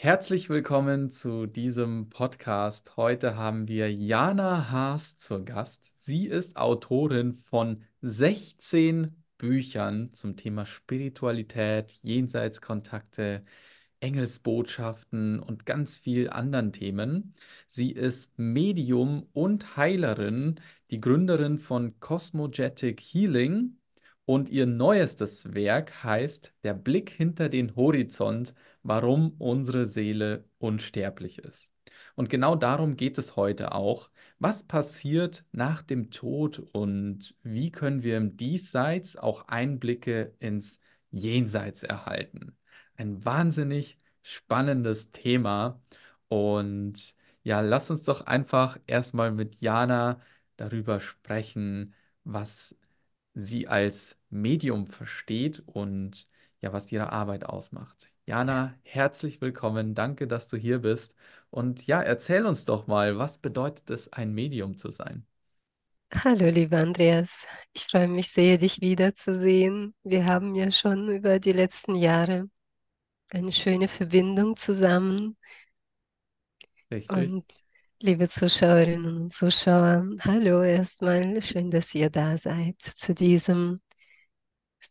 [0.00, 2.96] Herzlich willkommen zu diesem Podcast.
[2.96, 5.92] Heute haben wir Jana Haas zur Gast.
[5.98, 13.44] Sie ist Autorin von 16 Büchern zum Thema Spiritualität, Jenseitskontakte,
[13.98, 17.34] Engelsbotschaften und ganz viel anderen Themen.
[17.66, 20.60] Sie ist Medium und Heilerin,
[20.92, 23.77] die Gründerin von Cosmogetic Healing
[24.28, 31.72] und ihr neuestes Werk heißt Der Blick hinter den Horizont, warum unsere Seele unsterblich ist.
[32.14, 34.10] Und genau darum geht es heute auch.
[34.38, 41.82] Was passiert nach dem Tod und wie können wir im Diesseits auch Einblicke ins Jenseits
[41.82, 42.54] erhalten?
[42.96, 45.80] Ein wahnsinnig spannendes Thema.
[46.28, 47.14] Und
[47.44, 50.20] ja, lass uns doch einfach erstmal mit Jana
[50.58, 52.76] darüber sprechen, was
[53.34, 56.28] sie als Medium versteht und
[56.60, 58.10] ja, was ihre Arbeit ausmacht.
[58.26, 59.94] Jana, herzlich willkommen.
[59.94, 61.14] Danke, dass du hier bist.
[61.50, 65.26] Und ja, erzähl uns doch mal, was bedeutet es, ein Medium zu sein?
[66.12, 67.46] Hallo, lieber Andreas.
[67.72, 69.94] Ich freue mich sehr, dich wiederzusehen.
[70.02, 72.48] Wir haben ja schon über die letzten Jahre
[73.30, 75.36] eine schöne Verbindung zusammen.
[76.90, 77.10] Richtig.
[77.10, 77.44] Und
[78.00, 81.42] liebe Zuschauerinnen und Zuschauer, hallo erstmal.
[81.42, 83.80] Schön, dass ihr da seid zu diesem,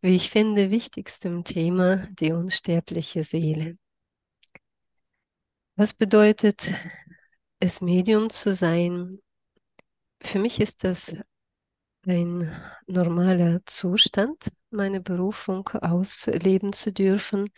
[0.01, 3.77] wie ich finde, wichtigsten Thema, die unsterbliche Seele.
[5.75, 6.73] Was bedeutet
[7.59, 9.19] es, Medium zu sein?
[10.21, 11.17] Für mich ist das
[12.05, 12.51] ein
[12.87, 17.49] normaler Zustand, meine Berufung ausleben zu dürfen,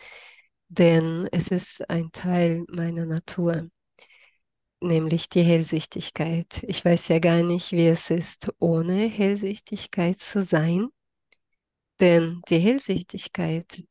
[0.68, 3.68] denn es ist ein Teil meiner Natur,
[4.80, 6.62] nämlich die Hellsichtigkeit.
[6.66, 10.88] Ich weiß ja gar nicht, wie es ist, ohne Hellsichtigkeit zu sein,
[12.00, 13.84] denn die Hellsichtigkeit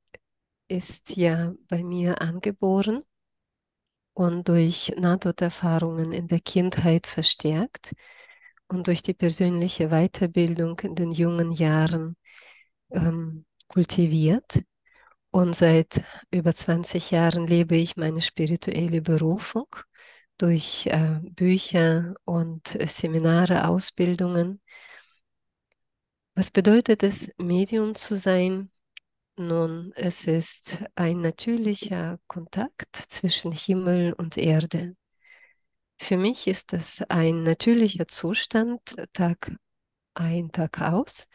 [0.68, 3.04] ist ja bei mir angeboren
[4.14, 7.94] und durch Nahtoderfahrungen in der Kindheit verstärkt
[8.68, 12.18] und durch die persönliche Weiterbildung in den jungen Jahren
[12.92, 14.64] ähm, kultiviert.
[15.32, 19.68] Und seit über 20 Jahren lebe ich meine spirituelle Berufung
[20.38, 24.62] durch äh, Bücher und Seminare, Ausbildungen.
[26.40, 28.72] Was bedeutet es, Medium zu sein?
[29.36, 34.96] Nun, es ist ein natürlicher Kontakt zwischen Himmel und Erde.
[35.98, 38.80] Für mich ist es ein natürlicher Zustand,
[39.12, 39.52] Tag
[40.14, 41.28] ein, Tag aus,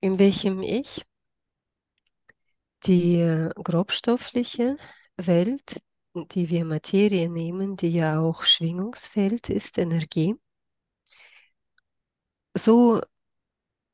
[0.00, 1.06] in welchem ich
[2.84, 4.76] die grobstoffliche
[5.16, 5.80] Welt,
[6.14, 10.34] die wir Materie nehmen, die ja auch Schwingungsfeld ist, Energie,
[12.54, 13.00] so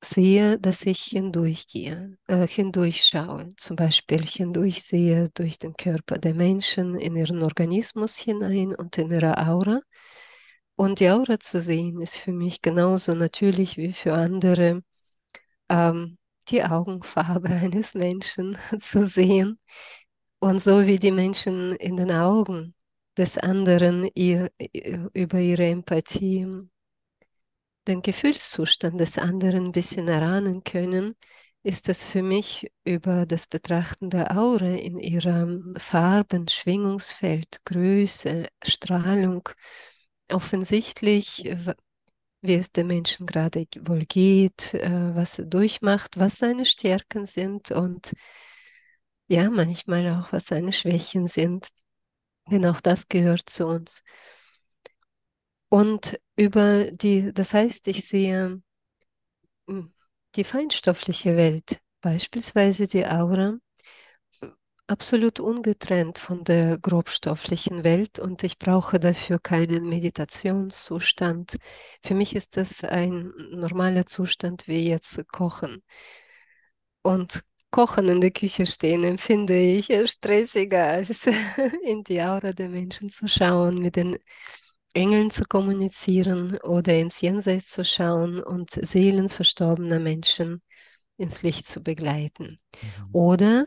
[0.01, 3.49] sehe, dass ich hindurchgehe, äh, hindurchschaue.
[3.57, 9.37] Zum Beispiel hindurchsehe durch den Körper der Menschen in ihren Organismus hinein und in ihre
[9.39, 9.81] Aura.
[10.77, 14.83] Und die Aura zu sehen ist für mich genauso natürlich wie für andere
[15.69, 19.59] ähm, die Augenfarbe eines Menschen zu sehen.
[20.41, 22.75] Und so wie die Menschen in den Augen
[23.17, 24.51] des anderen ihr,
[25.13, 26.47] über ihre Empathie
[27.89, 31.17] den Gefühlszustand des anderen ein bisschen erahnen können,
[31.63, 39.49] ist es für mich über das Betrachten der Aura in ihrem Farben, Schwingungsfeld, Größe, Strahlung
[40.31, 41.51] offensichtlich,
[42.41, 47.71] wie es dem Menschen gerade wohl geht, äh, was er durchmacht, was seine Stärken sind
[47.71, 48.13] und
[49.29, 51.69] ja, manchmal auch, was seine Schwächen sind.
[52.51, 54.03] Denn auch das gehört zu uns.
[55.71, 58.63] Und über die, das heißt, ich sehe
[59.69, 59.93] hm,
[60.35, 63.59] die feinstoffliche Welt, beispielsweise die Aura,
[64.87, 71.59] absolut ungetrennt von der grobstofflichen Welt und ich brauche dafür keinen Meditationszustand.
[72.03, 75.83] Für mich ist das ein normaler Zustand wie jetzt Kochen.
[77.03, 81.27] Und Kochen in der Küche stehen empfinde ich stressiger, als
[81.85, 84.19] in die Aura der Menschen zu schauen, mit den
[84.95, 90.63] Engeln zu kommunizieren oder ins Jenseits zu schauen und Seelen verstorbener Menschen
[91.17, 92.61] ins Licht zu begleiten.
[92.83, 93.09] Mhm.
[93.13, 93.67] Oder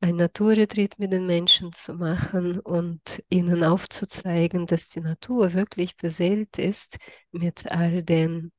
[0.00, 6.58] ein Naturretreat mit den Menschen zu machen und ihnen aufzuzeigen, dass die Natur wirklich beseelt
[6.58, 6.98] ist
[7.32, 8.52] mit all den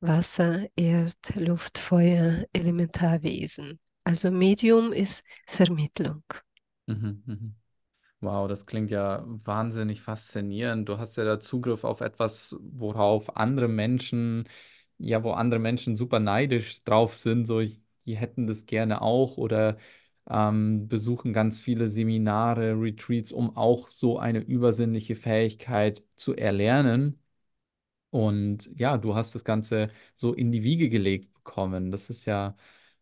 [0.00, 3.80] Wasser, Erd, Luft, Feuer, Elementarwesen.
[4.04, 6.22] Also Medium ist Vermittlung.
[6.86, 7.57] Mhm, mhm.
[8.20, 10.88] Wow, das klingt ja wahnsinnig faszinierend.
[10.88, 14.48] Du hast ja da Zugriff auf etwas, worauf andere Menschen,
[14.98, 19.36] ja, wo andere Menschen super neidisch drauf sind, so ich, die hätten das gerne auch
[19.36, 19.76] oder
[20.28, 27.20] ähm, besuchen ganz viele Seminare, Retreats, um auch so eine übersinnliche Fähigkeit zu erlernen.
[28.10, 31.90] Und ja, du hast das Ganze so in die Wiege gelegt bekommen.
[31.90, 32.56] Das ist ja,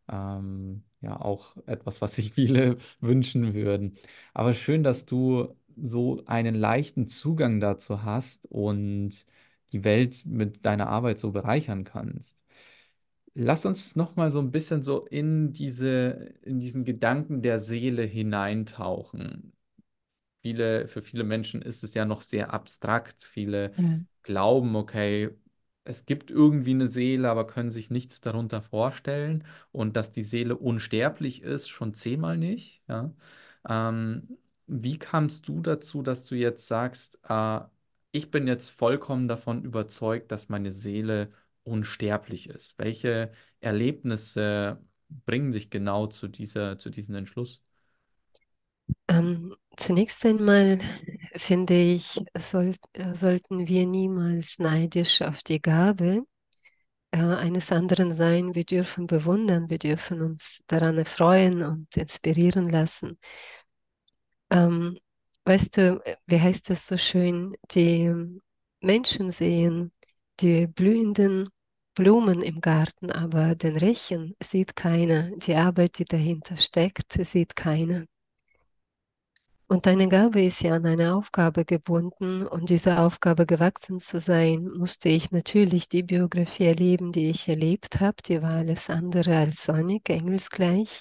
[0.09, 3.97] ähm, ja auch etwas, was sich viele wünschen würden.
[4.35, 9.27] Aber schön, dass du so einen leichten Zugang dazu hast und
[9.73, 12.41] die Welt mit deiner Arbeit so bereichern kannst.
[13.35, 18.03] Lass uns noch mal so ein bisschen so in diese, in diesen Gedanken der Seele
[18.05, 19.53] hineintauchen.
[20.43, 23.25] Viele, für viele Menschen ist es ja noch sehr abstrakt.
[23.25, 24.01] Viele Ja.
[24.23, 25.31] glauben, okay,
[25.87, 29.45] es gibt irgendwie eine Seele, aber können sich nichts darunter vorstellen.
[29.73, 32.83] Und dass die Seele unsterblich ist, schon zehnmal nicht.
[32.89, 33.13] Ja?
[33.69, 37.61] Ähm, wie kamst du dazu, dass du jetzt sagst, äh,
[38.13, 41.33] ich bin jetzt vollkommen davon überzeugt, dass meine Seele
[41.65, 42.79] unsterblich ist?
[42.79, 47.63] Welche Erlebnisse bringen dich genau zu dieser, zu diesem Entschluss?
[49.09, 50.81] Ähm, zunächst einmal
[51.37, 56.25] finde ich, soll, äh, sollten wir niemals neidisch auf die Gabe
[57.13, 58.55] äh, eines anderen sein.
[58.55, 63.19] Wir dürfen bewundern, wir dürfen uns daran erfreuen und inspirieren lassen.
[64.51, 64.99] Ähm,
[65.45, 67.57] weißt du, äh, wie heißt das so schön?
[67.73, 68.13] Die
[68.81, 69.93] Menschen sehen
[70.41, 71.49] die blühenden
[71.95, 75.31] Blumen im Garten, aber den Rechen sieht keiner.
[75.37, 78.05] Die Arbeit, die dahinter steckt, sieht keiner.
[79.69, 84.69] Und deine Gabe ist ja an eine Aufgabe gebunden und dieser Aufgabe gewachsen zu sein,
[84.77, 88.17] musste ich natürlich die Biografie erleben, die ich erlebt habe.
[88.25, 91.01] Die war alles andere als sonnig, engelsgleich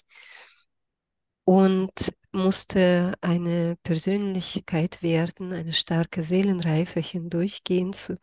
[1.43, 8.17] und musste eine Persönlichkeit werden, eine starke Seelenreife hindurchgehen, zu,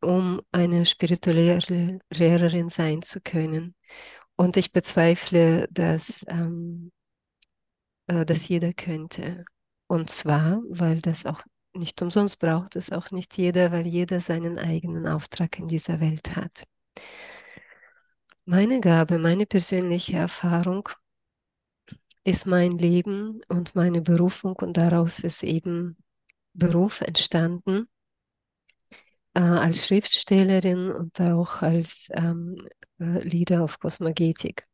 [0.00, 3.76] um eine spirituelle Lehrerin sein zu können.
[4.36, 6.90] Und ich bezweifle, dass, ähm,
[8.06, 9.44] äh, dass jeder könnte.
[9.88, 11.42] Und zwar, weil das auch
[11.74, 16.34] nicht umsonst braucht es auch nicht jeder, weil jeder seinen eigenen Auftrag in dieser Welt
[16.34, 16.64] hat.
[18.44, 20.88] Meine Gabe, meine persönliche Erfahrung
[22.24, 25.96] ist mein Leben und meine Berufung und daraus ist eben
[26.54, 27.88] Beruf entstanden
[29.34, 32.66] äh, als Schriftstellerin und auch als ähm,
[32.98, 34.64] äh, Leader of Kosmogetik.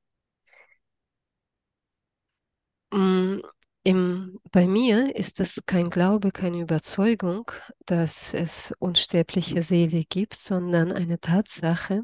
[2.92, 3.40] Mm,
[3.84, 7.50] im, bei mir ist es kein Glaube, keine Überzeugung,
[7.86, 12.02] dass es unsterbliche Seele gibt, sondern eine Tatsache.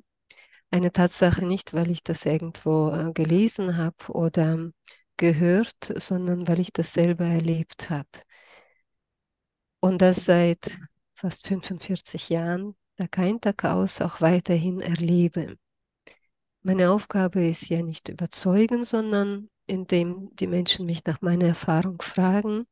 [0.71, 4.71] Eine Tatsache nicht, weil ich das irgendwo äh, gelesen habe oder
[5.17, 8.09] gehört, sondern weil ich das selber erlebt habe.
[9.81, 10.79] Und das seit
[11.15, 15.57] fast 45 Jahren, da kein Tag aus, auch weiterhin erlebe.
[16.63, 22.67] Meine Aufgabe ist ja nicht überzeugen, sondern indem die Menschen mich nach meiner Erfahrung fragen,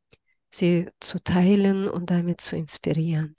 [0.51, 3.37] sie zu teilen und damit zu inspirieren.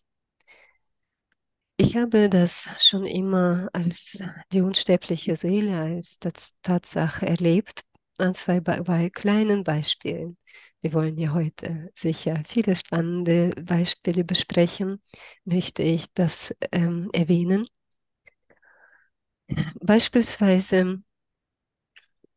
[1.79, 4.19] Ich habe das schon immer als
[4.51, 6.19] die unsterbliche Seele, als
[6.63, 7.83] Tatsache erlebt,
[8.17, 10.37] an zwei bei kleinen Beispielen.
[10.81, 15.01] Wir wollen ja heute sicher viele spannende Beispiele besprechen,
[15.45, 17.67] möchte ich das ähm, erwähnen.
[19.81, 21.01] Beispielsweise,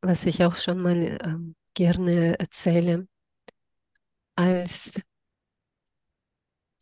[0.02, 3.06] was ich auch schon mal ähm, gerne erzähle,
[4.37, 5.00] als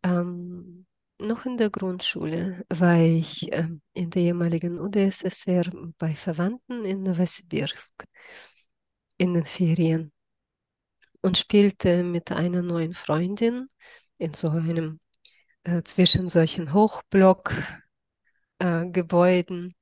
[0.03, 0.87] ähm,
[1.21, 5.65] noch in der Grundschule war ich ähm, in der ehemaligen UdSSR
[5.99, 8.05] bei Verwandten in Novosibirsk
[9.17, 10.13] in den Ferien
[11.23, 13.69] und spielte mit einer neuen Freundin
[14.19, 15.01] in so einem
[15.65, 17.91] äh, zwischen solchen Hochblockgebäuden
[18.61, 19.75] äh,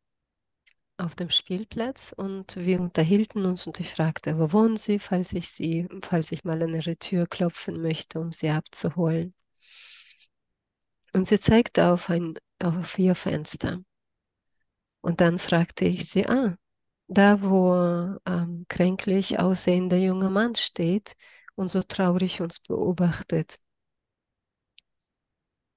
[0.99, 5.51] auf dem Spielplatz und wir unterhielten uns und ich fragte, wo wohnen Sie, falls ich
[5.51, 9.35] sie, falls ich mal an ihre Tür klopfen möchte, um sie abzuholen.
[11.13, 13.83] Und sie zeigte auf ein auf ihr Fenster.
[15.01, 16.57] Und dann fragte ich sie, ah,
[17.09, 17.75] da wo
[18.27, 21.15] ähm, kränklich aussehender junger Mann steht
[21.55, 23.59] und so traurig uns beobachtet.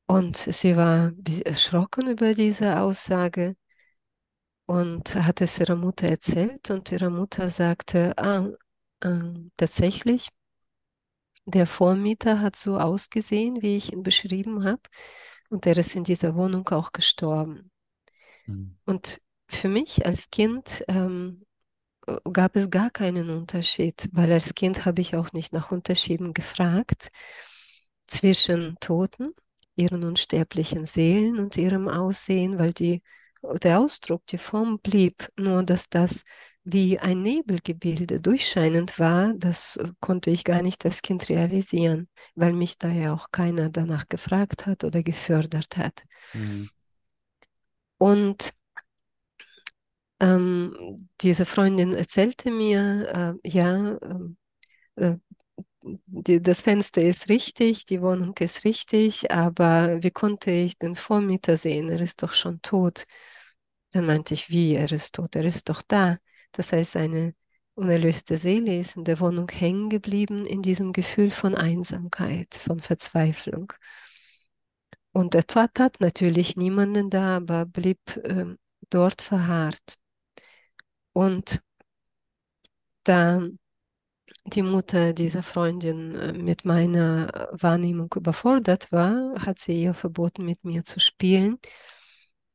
[0.07, 1.11] Und sie war
[1.45, 3.55] erschrocken über diese Aussage
[4.69, 8.49] und hat es ihrer Mutter erzählt und ihre Mutter sagte, ah,
[9.01, 10.29] äh, tatsächlich,
[11.45, 14.83] der Vormieter hat so ausgesehen, wie ich ihn beschrieben habe
[15.49, 17.71] und er ist in dieser Wohnung auch gestorben.
[18.45, 18.77] Mhm.
[18.85, 21.47] Und für mich als Kind ähm,
[22.31, 27.09] gab es gar keinen Unterschied, weil als Kind habe ich auch nicht nach Unterschieden gefragt
[28.05, 29.33] zwischen Toten,
[29.75, 33.01] ihren unsterblichen Seelen und ihrem Aussehen, weil die,
[33.41, 36.24] der Ausdruck, die Form blieb, nur dass das
[36.63, 42.53] wie ein Nebelgebilde durchscheinend war, das äh, konnte ich gar nicht als Kind realisieren, weil
[42.53, 46.03] mich da ja auch keiner danach gefragt hat oder gefördert hat.
[46.34, 46.69] Mhm.
[47.98, 48.53] Und
[50.19, 54.38] ähm, diese Freundin erzählte mir, äh, ja, ähm,
[54.96, 55.15] äh,
[55.81, 61.57] die, das Fenster ist richtig, die Wohnung ist richtig, aber wie konnte ich den Vormieter
[61.57, 61.89] sehen?
[61.89, 63.05] Er ist doch schon tot.
[63.91, 66.17] Dann meinte ich, wie, er ist tot, er ist doch da.
[66.51, 67.33] Das heißt, seine
[67.75, 73.74] unerlöste Seele ist in der Wohnung hängen geblieben in diesem Gefühl von Einsamkeit, von Verzweiflung.
[75.12, 78.55] Und er tat natürlich niemanden da, aber blieb äh,
[78.89, 79.98] dort verharrt.
[81.13, 81.62] Und
[83.03, 83.41] da
[84.46, 90.63] die Mutter dieser Freundin äh, mit meiner Wahrnehmung überfordert war, hat sie ihr verboten, mit
[90.63, 91.58] mir zu spielen.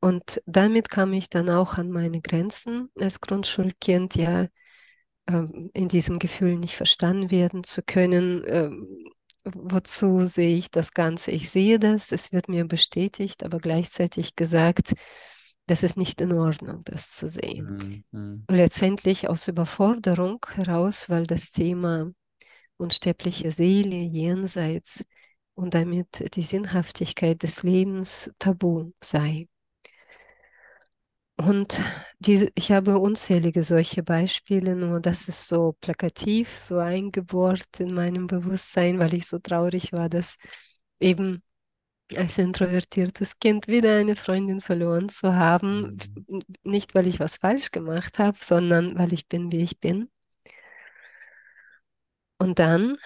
[0.01, 4.49] Und damit kam ich dann auch an meine Grenzen als Grundschulkind, ja,
[5.27, 8.45] ähm, in diesem Gefühl nicht verstanden werden zu können.
[8.47, 8.89] Ähm,
[9.45, 11.31] wozu sehe ich das Ganze?
[11.31, 14.95] Ich sehe das, es wird mir bestätigt, aber gleichzeitig gesagt,
[15.67, 18.05] das ist nicht in Ordnung, das zu sehen.
[18.11, 18.45] Mhm.
[18.51, 22.11] Letztendlich aus Überforderung heraus, weil das Thema
[22.77, 25.05] unsterbliche Seele, Jenseits
[25.55, 29.49] und damit die Sinnhaftigkeit des Lebens tabu sei.
[31.37, 31.81] Und
[32.21, 38.29] die, ich habe unzählige solche Beispiele, nur das ist so plakativ, so eingebohrt in meinem
[38.29, 40.37] Bewusstsein, weil ich so traurig war, dass
[41.01, 41.43] eben
[42.19, 45.91] als introvertiertes Kind wieder eine Freundin verloren zu haben.
[45.91, 46.25] Mhm.
[46.65, 50.09] Nicht, weil ich was falsch gemacht habe, sondern weil ich bin, wie ich bin.
[52.39, 52.97] Und dann,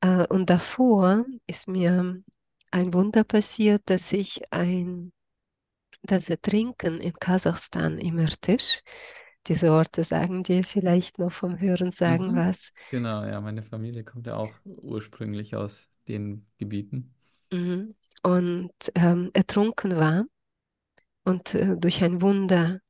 [0.00, 2.22] äh, und davor ist mir
[2.70, 5.12] ein Wunder passiert, dass ich ein,
[6.02, 8.82] das Ertrinken in Kasachstan im Irtisch,
[9.48, 12.36] diese Orte sagen dir vielleicht noch vom Hören sagen Mhm.
[12.36, 12.72] was.
[12.88, 17.14] Genau, ja, meine Familie kommt ja auch ursprünglich aus den Gebieten.
[17.52, 17.94] Mhm.
[18.22, 20.24] Und ähm, ertrunken war
[21.24, 22.80] und äh, durch ein Wunder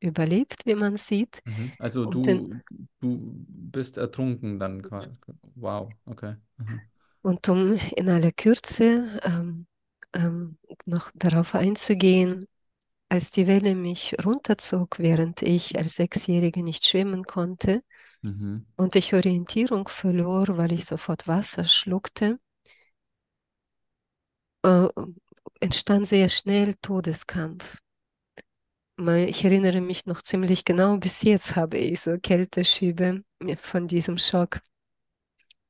[0.00, 1.42] überlebt, wie man sieht.
[1.44, 1.72] Mhm.
[1.78, 2.62] Also Und, den, du,
[3.00, 5.10] du bist ertrunken dann quasi.
[5.56, 6.36] Wow, okay.
[6.58, 6.88] Mhm.
[7.22, 9.66] und um in aller Kürze ähm,
[10.14, 12.46] ähm, noch darauf einzugehen,
[13.08, 17.82] als die Welle mich runterzog, während ich als Sechsjährige nicht schwimmen konnte
[18.22, 18.64] Mhm.
[18.76, 22.38] und ich Orientierung verlor, weil ich sofort Wasser schluckte,
[24.62, 24.88] äh,
[25.60, 27.78] entstand sehr schnell Todeskampf.
[28.98, 33.22] Ich erinnere mich noch ziemlich genau, bis jetzt habe ich so Kälteschübe
[33.56, 34.60] von diesem Schock,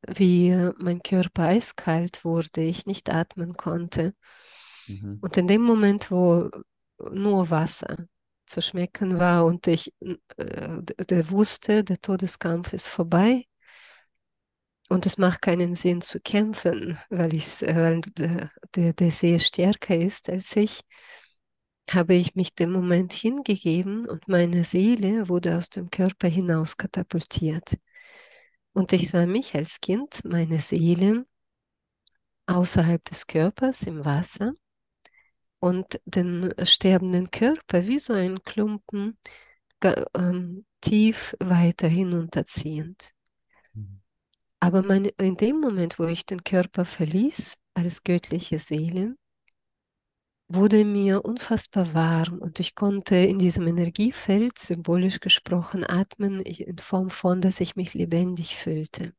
[0.07, 4.15] wie mein Körper eiskalt wurde, ich nicht atmen konnte.
[4.87, 5.19] Mhm.
[5.23, 6.51] Und in dem Moment, wo
[7.11, 7.97] nur Wasser
[8.47, 13.47] zu schmecken war und ich äh, der wusste, der Todeskampf ist vorbei
[14.93, 19.97] und es macht keinen Sinn zu kämpfen, weil, ich, weil der, der, der See stärker
[19.97, 20.83] ist als ich,
[21.91, 27.79] habe ich mich dem Moment hingegeben und meine Seele wurde aus dem Körper hinaus katapultiert.
[28.75, 31.25] Und ich sah mich als Kind, meine Seele,
[32.45, 34.53] außerhalb des Körpers im Wasser
[35.59, 39.17] und den sterbenden Körper wie so ein Klumpen
[40.15, 43.15] ähm, tief weiter hinunterziehend.
[44.63, 49.17] Aber meine, in dem Moment, wo ich den Körper verließ, als göttliche Seele,
[50.47, 57.11] wurde mir unfassbar warm und ich konnte in diesem Energiefeld, symbolisch gesprochen, atmen in Form
[57.11, 59.13] von, dass ich mich lebendig fühlte.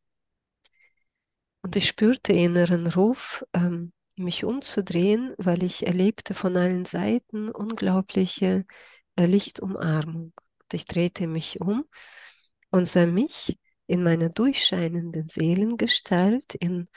[1.61, 8.63] Und ich spürte inneren Ruf, ähm, mich umzudrehen, weil ich erlebte von allen Seiten unglaubliche
[9.17, 10.31] äh, Lichtumarmung.
[10.37, 11.83] Und ich drehte mich um
[12.71, 16.87] und sah mich in meiner durchscheinenden Seelengestalt, in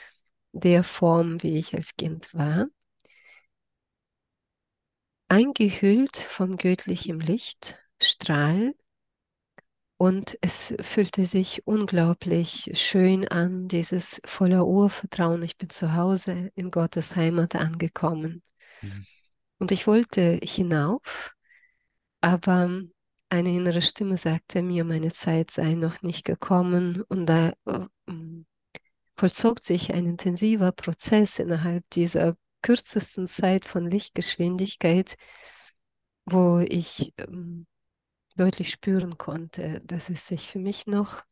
[0.53, 2.67] der Form, wie ich als Kind war,
[5.29, 8.75] eingehüllt von göttlichem Licht, Strahl,
[9.99, 16.71] und es fühlte sich unglaublich schön an, dieses voller Urvertrauen, ich bin zu Hause in
[16.71, 18.43] Gottes Heimat angekommen.
[18.83, 19.07] Mhm.
[19.59, 21.35] Und ich wollte hinauf,
[22.21, 22.83] aber
[23.29, 27.87] eine innere Stimme sagte mir, meine Zeit sei noch nicht gekommen und da äh,
[29.17, 35.17] vollzog sich ein intensiver Prozess innerhalb dieser kürzesten Zeit von Lichtgeschwindigkeit,
[36.25, 37.67] wo ich ähm,
[38.37, 41.23] deutlich spüren konnte, dass es sich für mich noch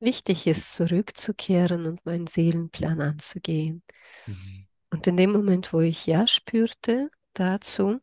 [0.00, 3.82] wichtig ist, zurückzukehren und meinen Seelenplan anzugehen.
[4.26, 4.66] Mhm.
[4.90, 8.00] Und in dem Moment, wo ich Ja spürte dazu,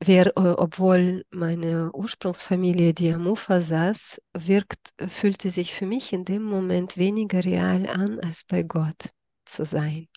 [0.00, 6.24] wer, äh, obwohl meine Ursprungsfamilie, die am Ufer saß, wirkt, fühlte sich für mich in
[6.24, 9.10] dem Moment weniger real an, als bei Gott
[9.44, 10.08] zu sein.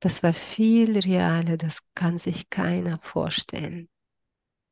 [0.00, 3.88] Das war viel realer, das kann sich keiner vorstellen.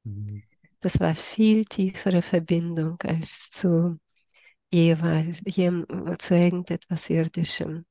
[0.04, 0.42] Mhm.
[0.80, 3.98] Das war viel tiefere Verbindung als zu
[4.72, 5.42] jeweils
[6.18, 7.84] zu irgendetwas Irdischem.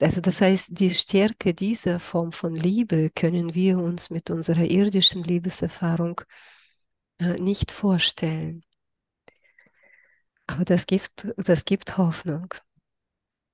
[0.00, 5.22] Also das heißt, die Stärke dieser Form von Liebe können wir uns mit unserer irdischen
[5.22, 6.20] Liebeserfahrung
[7.18, 8.62] äh, nicht vorstellen.
[10.46, 12.48] Aber das gibt, das gibt Hoffnung.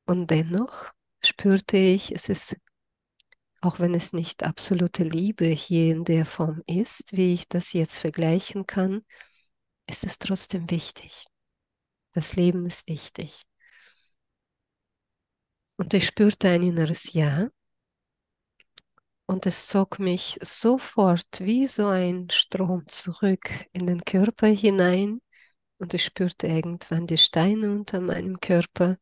[0.07, 0.93] Und dennoch
[1.25, 2.57] spürte ich, es ist,
[3.61, 7.99] auch wenn es nicht absolute Liebe hier in der Form ist, wie ich das jetzt
[7.99, 9.05] vergleichen kann,
[9.87, 11.27] ist es trotzdem wichtig.
[12.13, 13.43] Das Leben ist wichtig.
[15.83, 17.49] Und ich spürte ein inneres Ja.
[19.27, 25.21] Und es zog mich sofort wie so ein Strom zurück in den Körper hinein.
[25.79, 28.97] Und ich spürte irgendwann die Steine unter meinem Körper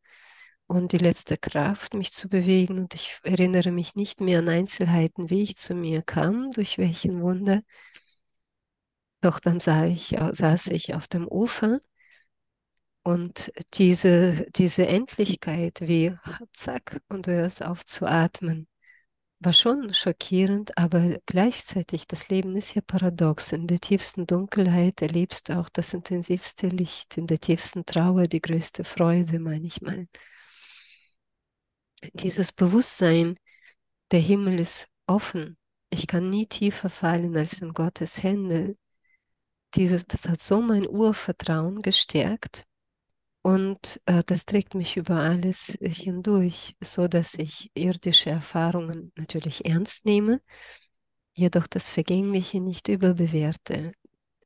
[0.68, 2.78] und die letzte Kraft, mich zu bewegen.
[2.78, 7.20] Und ich erinnere mich nicht mehr an Einzelheiten, wie ich zu mir kam, durch welchen
[7.20, 7.60] Wunder.
[9.20, 11.78] Doch dann sah ich, saß ich auf dem Ufer
[13.02, 16.14] und diese, diese Endlichkeit, wie
[16.52, 18.68] zack, und du hörst auf zu atmen,
[19.38, 23.52] war schon schockierend, aber gleichzeitig, das Leben ist ja paradox.
[23.52, 28.42] In der tiefsten Dunkelheit erlebst du auch das intensivste Licht, in der tiefsten Trauer die
[28.42, 30.08] größte Freude manchmal.
[32.12, 33.36] Dieses Bewusstsein,
[34.10, 35.56] der Himmel ist offen.
[35.88, 38.76] Ich kann nie tiefer fallen als in Gottes Hände.
[39.74, 42.66] Dieses, das hat so mein Urvertrauen gestärkt
[43.42, 50.04] und äh, das trägt mich über alles hindurch, so dass ich irdische Erfahrungen natürlich ernst
[50.04, 50.40] nehme,
[51.34, 53.92] jedoch das Vergängliche nicht überbewerte,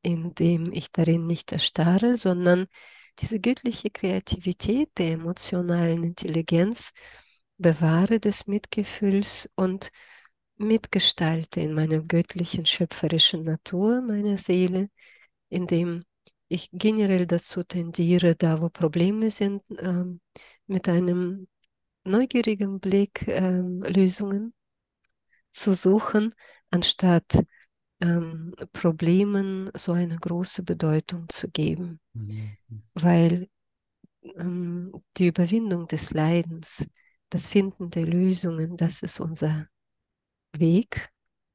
[0.02, 2.66] indem ich darin nicht erstarre, sondern
[3.18, 6.92] diese göttliche Kreativität der emotionalen Intelligenz
[7.58, 9.90] bewahre des Mitgefühls und
[10.56, 14.88] mitgestalte in meiner göttlichen schöpferischen Natur meiner Seele,
[15.48, 16.04] indem
[16.48, 20.20] ich generell dazu tendiere, da wo Probleme sind, ähm,
[20.66, 21.48] mit einem
[22.04, 24.54] neugierigen Blick ähm, Lösungen
[25.52, 26.34] zu suchen,
[26.70, 27.44] anstatt
[28.00, 32.00] ähm, Problemen so eine große Bedeutung zu geben.
[32.12, 32.56] Mhm.
[32.94, 33.48] Weil
[34.36, 36.88] ähm, die Überwindung des Leidens,
[37.30, 39.68] das Finden der Lösungen, das ist unser
[40.52, 41.08] Weg,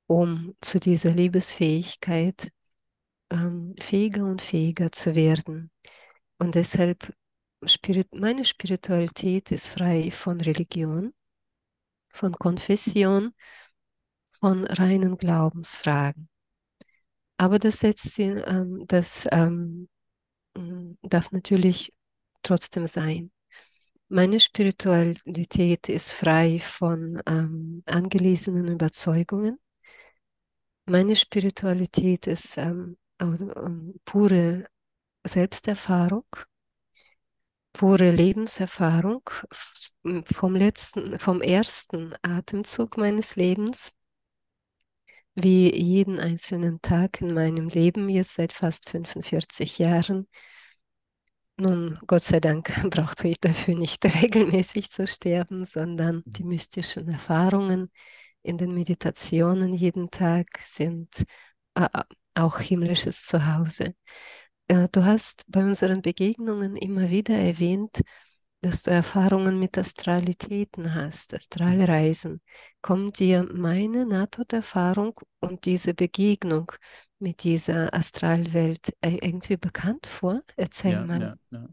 [0.08, 2.52] um zu dieser Liebesfähigkeit
[3.30, 5.72] ähm, fähiger und fähiger zu werden.
[6.38, 7.13] Und deshalb,
[7.65, 11.13] Spirit, meine Spiritualität ist frei von Religion,
[12.10, 13.34] von Konfession,
[14.39, 16.30] von reinen Glaubensfragen.
[17.38, 19.88] Aber das, setzt, ähm, das ähm,
[21.02, 21.94] darf natürlich
[22.44, 23.32] trotzdem sein.
[24.08, 29.60] Meine Spiritualität ist frei von ähm, angelesenen Überzeugungen.
[30.86, 34.66] Meine Spiritualität ist ähm, also, ähm, pure
[35.26, 36.26] Selbsterfahrung,
[37.74, 39.22] pure Lebenserfahrung
[40.26, 43.94] vom letzten, vom ersten Atemzug meines Lebens,
[45.36, 50.28] wie jeden einzelnen Tag in meinem Leben jetzt seit fast 45 Jahren.
[51.58, 57.92] Nun, Gott sei Dank brauchte ich dafür nicht regelmäßig zu sterben, sondern die mystischen Erfahrungen
[58.42, 61.26] in den Meditationen jeden Tag sind
[62.39, 63.93] auch himmlisches Zuhause.
[64.67, 68.02] Äh, du hast bei unseren Begegnungen immer wieder erwähnt,
[68.62, 72.41] dass du Erfahrungen mit Astralitäten hast, Astralreisen.
[72.82, 76.71] Kommt dir meine Nahtoderfahrung und diese Begegnung
[77.19, 80.41] mit dieser Astralwelt äh, irgendwie bekannt vor?
[80.58, 81.21] Erzähl ja, mal.
[81.21, 81.69] Ja, ja.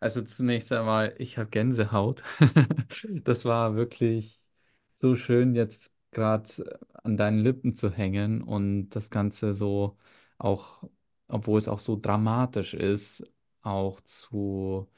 [0.00, 2.22] Also zunächst einmal, ich habe Gänsehaut.
[3.22, 4.40] das war wirklich
[4.94, 9.96] so schön, jetzt gerade an deinen Lippen zu hängen und das Ganze so
[10.38, 10.82] auch,
[11.28, 13.24] obwohl es auch so dramatisch ist,
[13.62, 14.88] auch zu,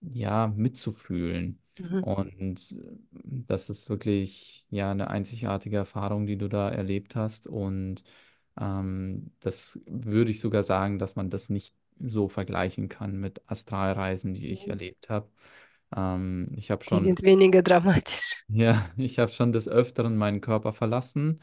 [0.00, 1.60] ja, mitzufühlen.
[1.78, 2.02] Mhm.
[2.02, 2.76] Und
[3.10, 7.46] das ist wirklich, ja, eine einzigartige Erfahrung, die du da erlebt hast.
[7.46, 8.02] Und
[8.60, 14.34] ähm, das würde ich sogar sagen, dass man das nicht so vergleichen kann mit Astralreisen,
[14.34, 15.28] die ich erlebt habe.
[15.94, 18.44] Ähm, ich habe Die schon sind weniger dramatisch.
[18.48, 21.40] ja, ich habe schon des Öfteren meinen Körper verlassen,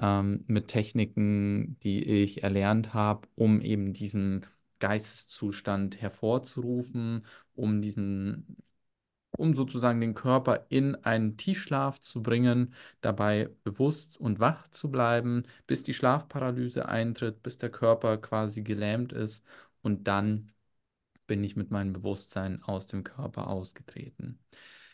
[0.00, 4.46] ähm, mit Techniken, die ich erlernt habe, um eben diesen
[4.80, 8.56] Geisteszustand hervorzurufen, um diesen
[9.38, 15.44] um sozusagen den Körper in einen Tiefschlaf zu bringen, dabei bewusst und wach zu bleiben,
[15.66, 19.44] bis die Schlafparalyse eintritt, bis der Körper quasi gelähmt ist
[19.82, 20.52] und dann
[21.26, 24.38] bin ich mit meinem Bewusstsein aus dem Körper ausgetreten.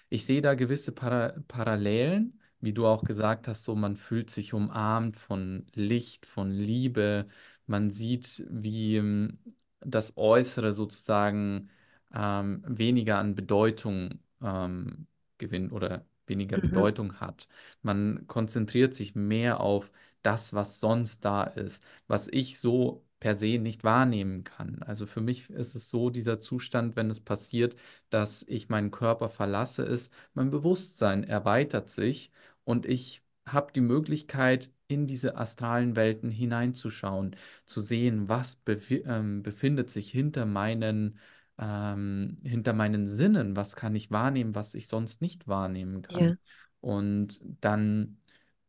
[0.09, 4.53] Ich sehe da gewisse Para Parallelen, wie du auch gesagt hast, so man fühlt sich
[4.55, 7.29] umarmt von Licht, von Liebe,
[7.67, 9.39] man sieht, wie ähm,
[9.81, 11.71] das Äußere sozusagen
[12.15, 15.07] ähm, weniger an Bedeutung ähm,
[15.39, 16.67] gewinnt oder weniger Mhm.
[16.69, 17.49] Bedeutung hat.
[17.83, 19.91] Man konzentriert sich mehr auf
[20.23, 24.83] das, was sonst da ist, was ich so per se nicht wahrnehmen kann.
[24.83, 27.77] Also für mich ist es so, dieser Zustand, wenn es passiert,
[28.11, 32.33] dass ich meinen Körper verlasse, ist, mein Bewusstsein erweitert sich
[32.65, 39.43] und ich habe die Möglichkeit, in diese astralen Welten hineinzuschauen, zu sehen, was befi ähm,
[39.43, 41.19] befindet sich hinter meinen,
[41.59, 46.33] ähm, hinter meinen Sinnen, was kann ich wahrnehmen, was ich sonst nicht wahrnehmen kann.
[46.33, 46.37] Ja,
[46.81, 48.19] Und dann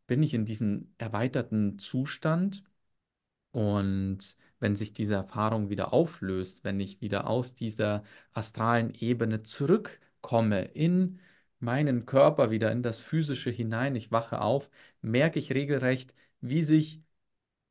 [0.07, 2.63] bin ich in diesem erweiterten Zustand
[3.51, 10.63] und wenn sich diese Erfahrung wieder auflöst, wenn ich wieder aus dieser astralen Ebene zurückkomme
[10.65, 11.19] in
[11.59, 14.69] meinen Körper wieder in das Physische hinein, ich wache auf,
[15.01, 17.01] merke ich regelrecht, wie sich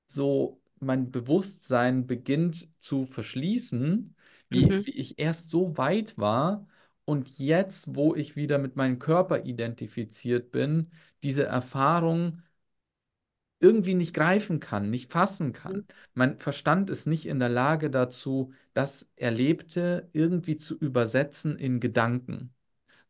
[0.07, 4.15] so mein Bewusstsein beginnt zu verschließen,
[4.49, 4.87] wie, mhm.
[4.87, 6.67] wie ich erst so weit war
[7.05, 10.91] und jetzt, wo ich wieder mit meinem Körper identifiziert bin,
[11.23, 12.43] diese Erfahrung
[13.61, 15.81] irgendwie nicht greifen kann, nicht fassen Mhm.
[15.81, 15.87] kann.
[16.15, 22.55] Mein Verstand ist nicht in der Lage dazu, das Erlebte irgendwie zu übersetzen in Gedanken.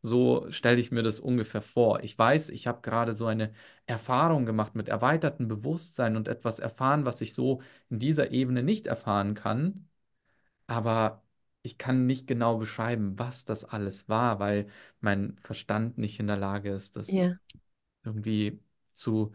[0.03, 2.03] So stelle ich mir das ungefähr vor.
[2.03, 3.53] Ich weiß, ich habe gerade so eine
[3.87, 8.87] Erfahrung gemacht mit erweitertem Bewusstsein und etwas erfahren, was ich so in dieser Ebene nicht
[8.87, 9.87] erfahren kann,
[10.67, 11.23] aber
[11.63, 14.67] ich kann nicht genau beschreiben, was das alles war, weil
[14.99, 17.41] mein Verstand nicht in der Lage ist, Ja, das
[18.03, 18.61] irgendwie
[18.95, 19.33] zu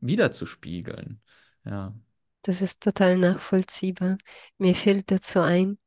[0.00, 1.20] wiederzuspiegeln.
[1.64, 1.94] Ja.
[2.42, 4.18] das ist total nachvollziehbar.
[4.58, 5.78] Mir fällt dazu ein,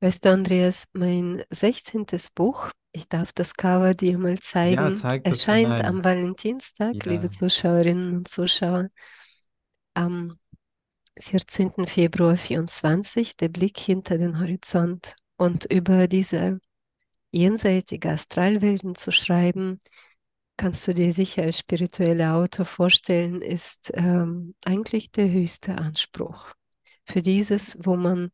[0.00, 5.26] weißt du, Andreas, mein sechzehntes Buch, ich darf das Cover dir mal Ja, zeigen, zeig
[5.26, 7.30] das erscheint am Valentinstag, liebe Ja.
[7.30, 8.90] Zuschauerinnen und Zuschauer,
[9.94, 10.38] am
[11.20, 11.86] 14.
[11.86, 15.16] Februar 24, der Blick hinter den Horizont.
[15.38, 16.60] Und über diese
[17.32, 19.80] jenseitige Astralwelten zu schreiben,
[20.56, 26.52] kannst du dir sicher als spiritueller Autor vorstellen, ist ähm, eigentlich der höchste Anspruch.
[27.04, 28.30] Für dieses, wo man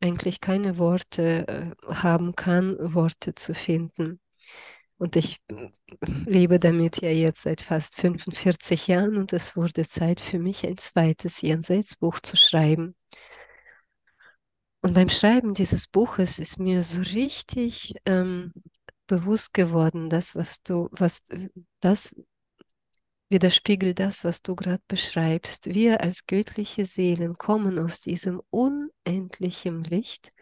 [0.00, 4.20] eigentlich keine Worte äh, haben kann, Worte zu finden.
[4.98, 5.70] Und ich äh,
[6.26, 10.78] lebe damit ja jetzt seit fast 45 Jahren und es wurde Zeit für mich, ein
[10.78, 12.94] zweites Jenseitsbuch zu schreiben.
[14.82, 18.52] Und beim Schreiben dieses Buches ist mir so richtig ähm,
[19.06, 21.22] bewusst geworden, das, was du, was
[21.80, 22.14] das
[23.28, 25.74] widerspiegelt das, was du gerade beschreibst.
[25.74, 30.32] Wir als göttliche Seelen kommen aus diesem unendlichen Licht,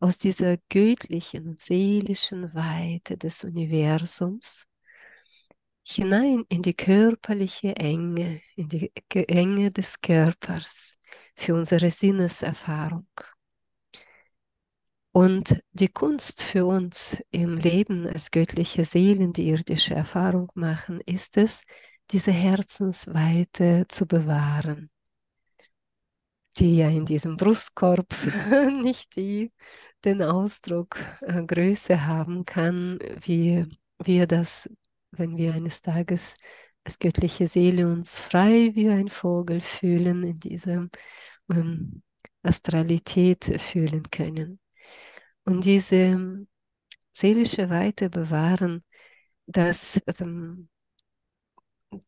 [0.00, 4.66] aus dieser göttlichen seelischen Weite des Universums
[5.86, 10.98] hinein in die körperliche Enge, in die Enge des Körpers
[11.34, 13.06] für unsere Sinneserfahrung.
[15.16, 21.36] Und die Kunst für uns im Leben als göttliche Seelen, die irdische Erfahrung machen, ist
[21.36, 21.62] es,
[22.10, 24.90] diese Herzensweite zu bewahren,
[26.58, 28.12] die ja in diesem Brustkorb
[28.82, 29.52] nicht die,
[30.04, 33.66] den Ausdruck äh, Größe haben kann, wie
[34.02, 34.68] wir das,
[35.12, 36.36] wenn wir eines Tages
[36.82, 40.88] als göttliche Seele uns frei wie ein Vogel fühlen, in dieser
[41.48, 42.02] ähm,
[42.42, 44.58] Astralität fühlen können.
[45.44, 46.46] Und diese
[47.12, 48.84] seelische Weite bewahren,
[49.46, 50.68] das, ähm,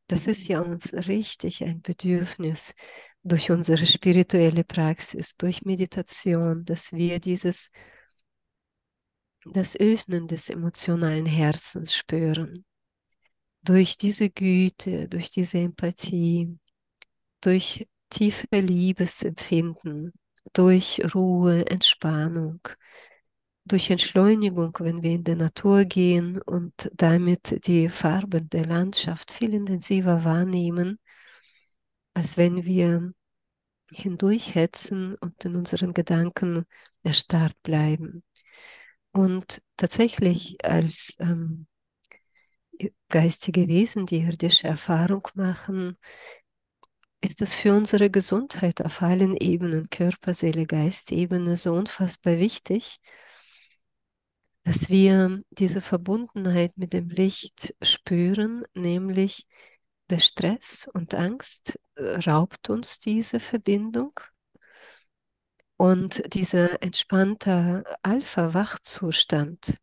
[0.07, 2.75] das ist ja uns richtig ein Bedürfnis
[3.23, 7.71] durch unsere spirituelle Praxis, durch Meditation, dass wir dieses,
[9.53, 12.65] das Öffnen des emotionalen Herzens spüren.
[13.63, 16.59] Durch diese Güte, durch diese Empathie,
[17.41, 20.13] durch tiefe Liebesempfinden,
[20.53, 22.61] durch Ruhe, Entspannung,
[23.67, 29.55] durch Entschleunigung, wenn wir in die Natur gehen und damit die Farben der Landschaft viel
[29.55, 30.99] intensiver wahrnehmen,
[32.15, 33.13] als wenn wir
[33.91, 36.65] hindurchhetzen und in unseren Gedanken
[37.03, 38.25] erstarrt bleiben.
[39.13, 41.67] Und tatsächlich als ähm,
[43.09, 45.97] geistige Wesen, die irdische Erfahrung machen,
[47.21, 52.99] ist es für unsere Gesundheit auf allen Ebenen, Körper, Seele, Geistebene, so unfassbar wichtig,
[54.67, 59.47] dass wir diese Verbundenheit mit dem Licht spüren, nämlich
[60.11, 64.19] der Stress und Angst äh, raubt uns diese Verbindung.
[65.77, 69.77] Und dieser entspannte Alpha-Wachzustand,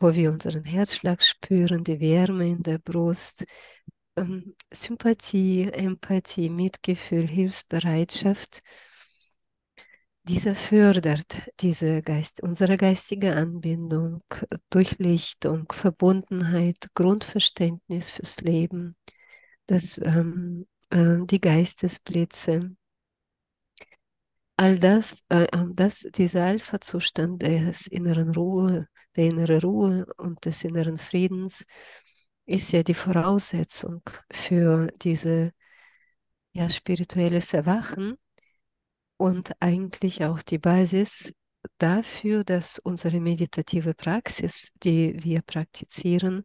[0.00, 3.44] wo wir unseren Herzschlag spüren, die Wärme in der Brust,
[4.16, 8.62] ähm, Sympathie, Empathie, Mitgefühl, Hilfsbereitschaft,
[10.24, 14.22] dieser fördert diese Geist, unsere geistige Anbindung,
[14.70, 18.96] Durchlichtung, Verbundenheit, Grundverständnis fürs Leben,
[19.66, 22.76] das, ähm, äh, die Geistesblitze.
[24.56, 30.62] All das, äh, ähm, das dieser Alpha-Zustand des inneren Ruhe, der innere Ruhe und des
[30.62, 31.66] inneren Friedens
[32.46, 35.52] ist ja die Voraussetzung für diese
[36.52, 38.16] ja, spirituelles Erwachen
[39.22, 41.32] und eigentlich auch die Basis
[41.78, 46.44] dafür, dass unsere meditative Praxis, die wir praktizieren,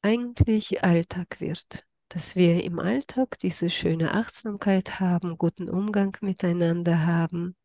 [0.00, 1.84] eigentlich Alltag wird.
[2.10, 7.56] Dass wir im Alltag diese schöne Achtsamkeit haben, guten Umgang miteinander haben,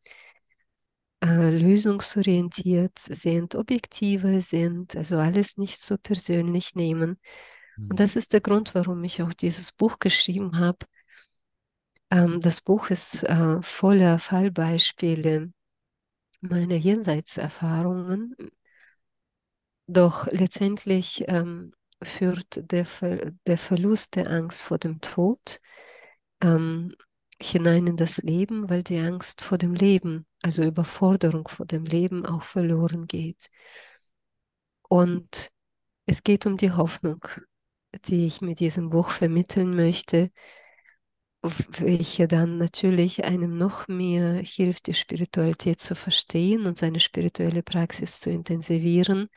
[1.22, 7.20] äh, lösungsorientiert sind, objektiver sind, also alles nicht so persönlich nehmen.
[7.76, 10.84] Und das ist der Grund, warum ich auch dieses Buch geschrieben habe,
[12.10, 15.52] ähm, das Buch ist äh, voller Fallbeispiele
[16.40, 18.34] meiner Jenseitserfahrungen,
[19.86, 25.60] doch letztendlich ähm, führt der, Ver der Verlust der Angst vor dem Tod
[26.42, 26.94] ähm,
[27.40, 32.26] hinein in das Leben, weil die Angst vor dem Leben, also Überforderung vor dem Leben
[32.26, 33.50] auch verloren geht.
[34.88, 35.50] Und
[36.06, 37.24] es geht um die Hoffnung,
[38.06, 40.30] die ich mit diesem Buch vermitteln möchte,
[41.42, 48.20] welche dann natürlich einem noch mehr hilft, die Spiritualität zu verstehen und seine spirituelle Praxis
[48.20, 49.28] zu intensivieren,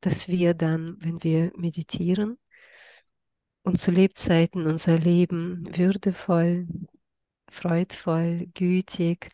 [0.00, 2.38] dass wir dann, wenn wir meditieren
[3.62, 6.66] und zu Lebzeiten unser Leben würdevoll,
[7.50, 9.30] freudvoll, gütig,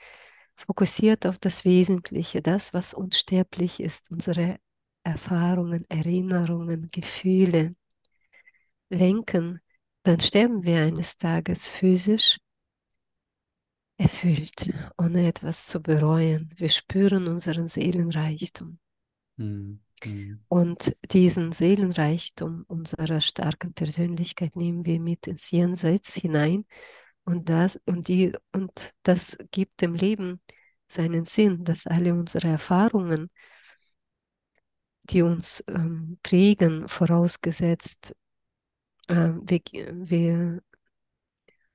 [0.56, 4.58] fokussiert auf das Wesentliche, das, was unsterblich ist, unsere
[5.02, 7.74] Erfahrungen, Erinnerungen, Gefühle
[8.90, 9.60] lenken,
[10.04, 12.38] dann sterben wir eines Tages physisch
[13.96, 16.50] erfüllt, ohne etwas zu bereuen.
[16.56, 18.78] Wir spüren unseren Seelenreichtum.
[19.36, 19.80] Mhm.
[20.48, 26.66] Und diesen Seelenreichtum unserer starken Persönlichkeit nehmen wir mit ins Jenseits hinein
[27.24, 30.42] und das, und die, und das gibt dem Leben
[30.86, 33.30] seinen Sinn, dass alle unsere Erfahrungen,
[35.04, 38.14] die uns ähm, prägen, vorausgesetzt
[39.08, 39.60] wir,
[40.08, 40.62] wir,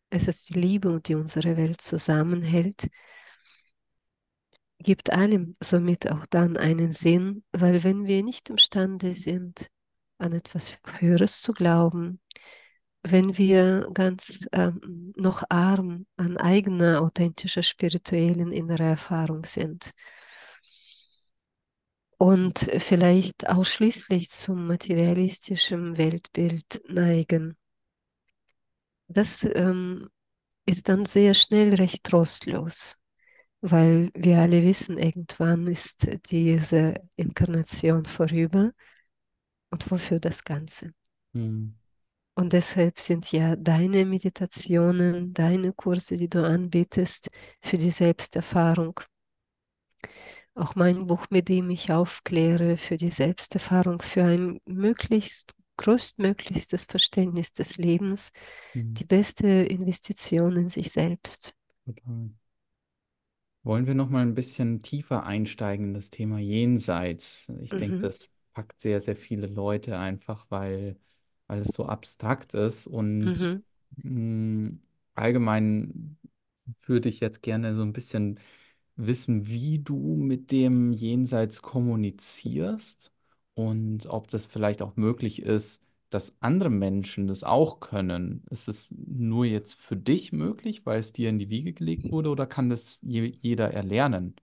[0.10, 2.90] es ist die Liebe, die unsere Welt zusammenhält,
[4.80, 9.70] gibt allem somit auch dann einen Sinn, weil wenn wir nicht imstande sind,
[10.18, 12.22] an etwas Höheres zu glauben,
[13.04, 19.94] wenn wir ganz ähm, noch arm an eigener authentischer spirituellen innerer Erfahrung sind
[22.20, 27.56] und vielleicht ausschließlich zum materialistischen Weltbild neigen.
[29.08, 30.10] Das ähm,
[30.66, 32.98] ist dann sehr schnell recht trostlos,
[33.62, 38.74] weil wir alle wissen, irgendwann ist diese Inkarnation vorüber
[39.72, 40.92] und wofür das Ganze.
[41.32, 41.76] Mhm.
[42.36, 47.30] Und deshalb sind ja deine Meditationen, deine Kurse, die du anbietest,
[47.62, 49.00] für die Selbsterfahrung
[50.60, 57.54] auch mein Buch, mit dem ich aufkläre für die Selbsterfahrung, für ein möglichst größtmöglichstes Verständnis
[57.54, 58.32] des Lebens,
[58.74, 58.94] mhm.
[58.94, 61.56] die beste Investition in sich selbst.
[61.86, 62.32] Total.
[63.64, 67.52] Wollen wir noch mal ein bisschen tiefer einsteigen in das Thema Jenseits?
[67.62, 67.78] Ich mhm.
[67.78, 70.98] denke, das packt sehr, sehr viele Leute einfach, weil,
[71.48, 73.64] weil es so abstrakt ist und mhm.
[73.98, 74.80] mh, mm,
[75.16, 76.18] allgemein
[76.86, 78.40] würde ich jetzt gerne so ein bisschen
[79.00, 83.12] wissen, wie du mit dem Jenseits kommunizierst
[83.54, 88.44] und ob das vielleicht auch möglich ist, dass andere Menschen das auch können.
[88.50, 92.30] Ist es nur jetzt für dich möglich, weil es dir in die Wiege gelegt wurde,
[92.30, 94.36] oder kann das je, jeder erlernen?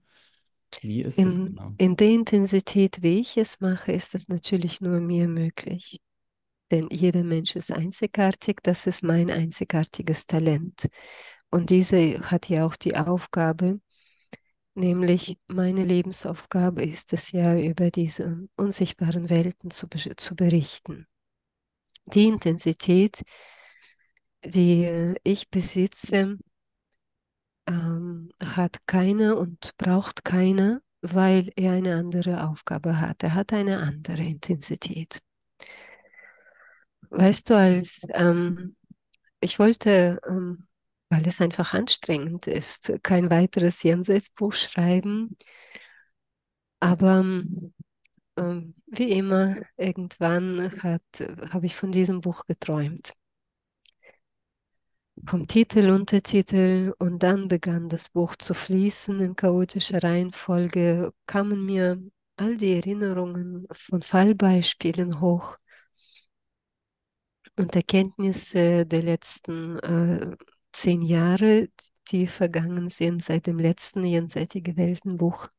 [0.81, 1.73] Wie ist in, das genau?
[1.77, 6.01] In der Intensität, wie ich es mache, ist es natürlich nur mir möglich.
[6.71, 10.87] Denn jeder Mensch ist einzigartig, das ist mein einzigartiges Talent.
[11.49, 13.79] Und diese hat ja auch die Aufgabe,
[14.77, 21.07] Nämlich meine Lebensaufgabe ist es ja, über diese unsichtbaren Welten zu, zu berichten.
[22.05, 23.23] Die Intensität,
[24.45, 26.37] die ich besitze,
[27.65, 33.23] ähm, hat keine und braucht keine, weil er eine andere Aufgabe hat.
[33.23, 35.17] Er hat eine andere Intensität.
[37.09, 38.75] Weißt du, als ähm,
[39.39, 40.67] ich wollte, ähm,
[41.09, 45.37] weil es einfach anstrengend ist, kein weiteres Jenseitsbuch schreiben,
[46.79, 47.23] aber
[48.37, 53.13] ähm, wie immer, irgendwann habe ich von diesem Buch geträumt.
[55.27, 61.99] Vom Titel, Untertitel und dann begann das Buch zu fließen in chaotischer Reihenfolge, kamen mir
[62.37, 65.57] all die Erinnerungen von Fallbeispielen hoch
[67.57, 70.37] und Erkenntnisse der letzten äh,
[70.77, 71.69] zehn Jahre,
[72.11, 75.49] die vergangen sind seit dem letzten jenseitige Weltenbuch.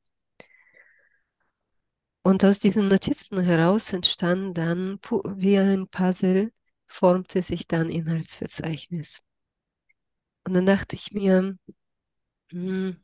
[2.22, 5.00] Und aus diesen Notizen heraus entstand dann
[5.36, 6.52] wie ein Puzzle,
[6.86, 9.22] formte sich dann Inhaltsverzeichnis.
[10.44, 11.56] Und dann dachte ich mir,
[12.50, 12.96] hm,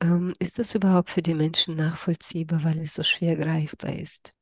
[0.00, 4.34] ähm, ist das überhaupt für die Menschen nachvollziehbar, weil es so schwer greifbar ist?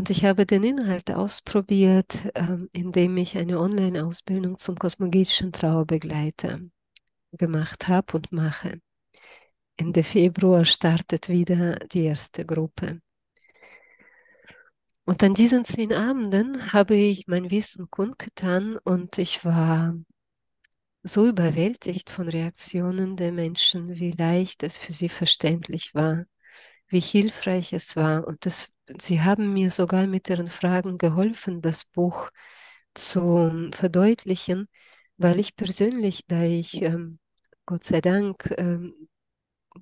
[0.00, 6.60] Und ich habe den Inhalt ausprobiert, ähm, indem ich eine Online-Ausbildung zum kosmogetischen Trauerbegleiter
[7.32, 8.80] gemacht habe und mache.
[9.76, 13.02] Ende Februar startet wieder die erste Gruppe.
[15.04, 19.94] Und an diesen zehn Abenden habe ich mein Wissen kundgetan und ich war
[21.02, 26.24] so überwältigt von Reaktionen der Menschen, wie leicht es für sie verständlich war,
[26.88, 28.26] wie hilfreich es war.
[28.26, 32.30] Und das, sie haben mir sogar mit ihren Fragen geholfen, das Buch
[32.94, 34.68] zu verdeutlichen,
[35.16, 37.18] weil ich persönlich, da ich ähm,
[37.66, 38.94] Gott sei Dank ähm,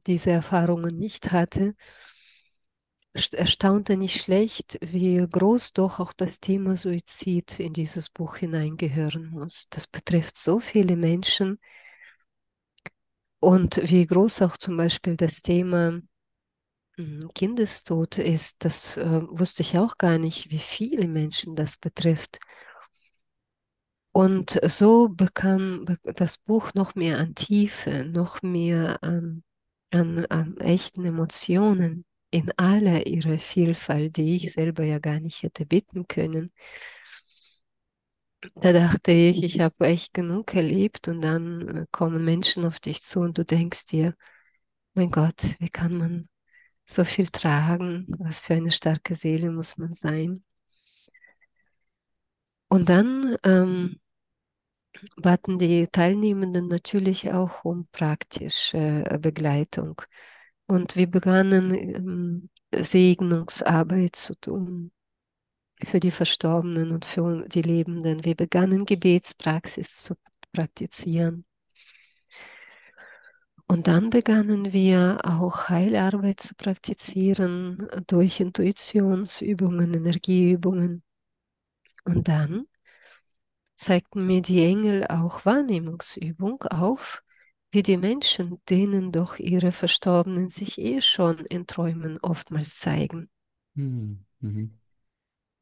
[0.07, 1.75] diese Erfahrungen nicht hatte,
[3.33, 9.67] erstaunte nicht schlecht, wie groß doch auch das Thema Suizid in dieses Buch hineingehören muss.
[9.71, 11.59] Das betrifft so viele Menschen
[13.41, 16.01] und wie groß auch zum Beispiel das Thema
[17.35, 22.39] Kindestod ist, das äh, wusste ich auch gar nicht, wie viele Menschen das betrifft.
[24.13, 29.45] Und so bekam das Buch noch mehr an Tiefe, noch mehr an,
[29.93, 35.67] an, an echten Emotionen in aller ihrer Vielfalt, die ich selber ja gar nicht hätte
[35.67, 36.53] bitten können.
[38.55, 43.03] Da dachte ich, ich habe echt genug erlebt und dann äh, kommen Menschen auf dich
[43.03, 44.15] zu und du denkst dir,
[44.95, 46.29] mein Gott, wie kann man
[46.91, 50.43] so viel tragen, was für eine starke Seele muss man sein.
[52.69, 54.01] Und dann ähm,
[55.17, 60.01] baten die Teilnehmenden natürlich auch um praktische äh, Begleitung.
[60.67, 64.93] Und wir begannen ähm, Segnungsarbeit zu tun
[65.85, 68.25] für die Verstorbenen und für die Lebenden.
[68.25, 70.15] Wir begannen Gebetspraxis zu
[70.53, 71.48] praktizieren.
[73.71, 81.03] Und dann begannen wir auch Heilarbeit zu praktizieren durch Intuitionsübungen, Energieübungen.
[82.05, 82.67] Und dann
[83.75, 87.23] zeigten mir die Engel auch Wahrnehmungsübung auf,
[87.71, 93.29] wie die Menschen, denen doch ihre Verstorbenen sich eh schon in Träumen oftmals zeigen.
[93.75, 94.25] Mhm.
[94.41, 94.79] Mhm.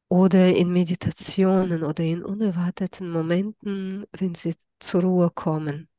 [0.07, 5.89] Oder in Meditationen oder in unerwarteten Momenten, wenn sie zur Ruhe kommen.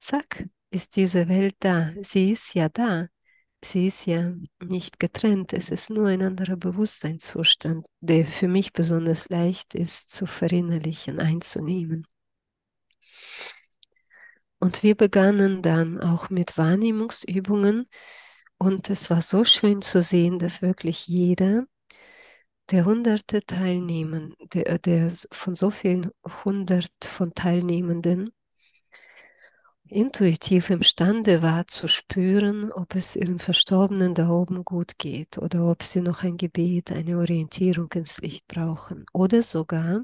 [0.00, 1.92] Zack, ist diese Welt da.
[2.02, 3.08] Sie ist ja da.
[3.64, 5.52] Sie ist ja nicht getrennt.
[5.52, 12.06] Es ist nur ein anderer Bewusstseinszustand, der für mich besonders leicht ist zu verinnerlichen, einzunehmen.
[14.58, 17.86] Und wir begannen dann auch mit Wahrnehmungsübungen.
[18.58, 21.66] Und es war so schön zu sehen, dass wirklich jeder
[22.70, 26.10] der hunderte Teilnehmer, der, der von so vielen
[26.44, 28.30] hundert von Teilnehmenden
[29.94, 35.82] intuitiv imstande war zu spüren, ob es ihren Verstorbenen da oben gut geht oder ob
[35.84, 40.02] sie noch ein Gebet, eine Orientierung ins Licht brauchen oder sogar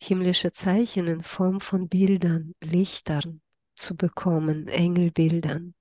[0.00, 3.42] himmlische Zeichen in Form von Bildern, Lichtern
[3.76, 5.74] zu bekommen, Engelbildern.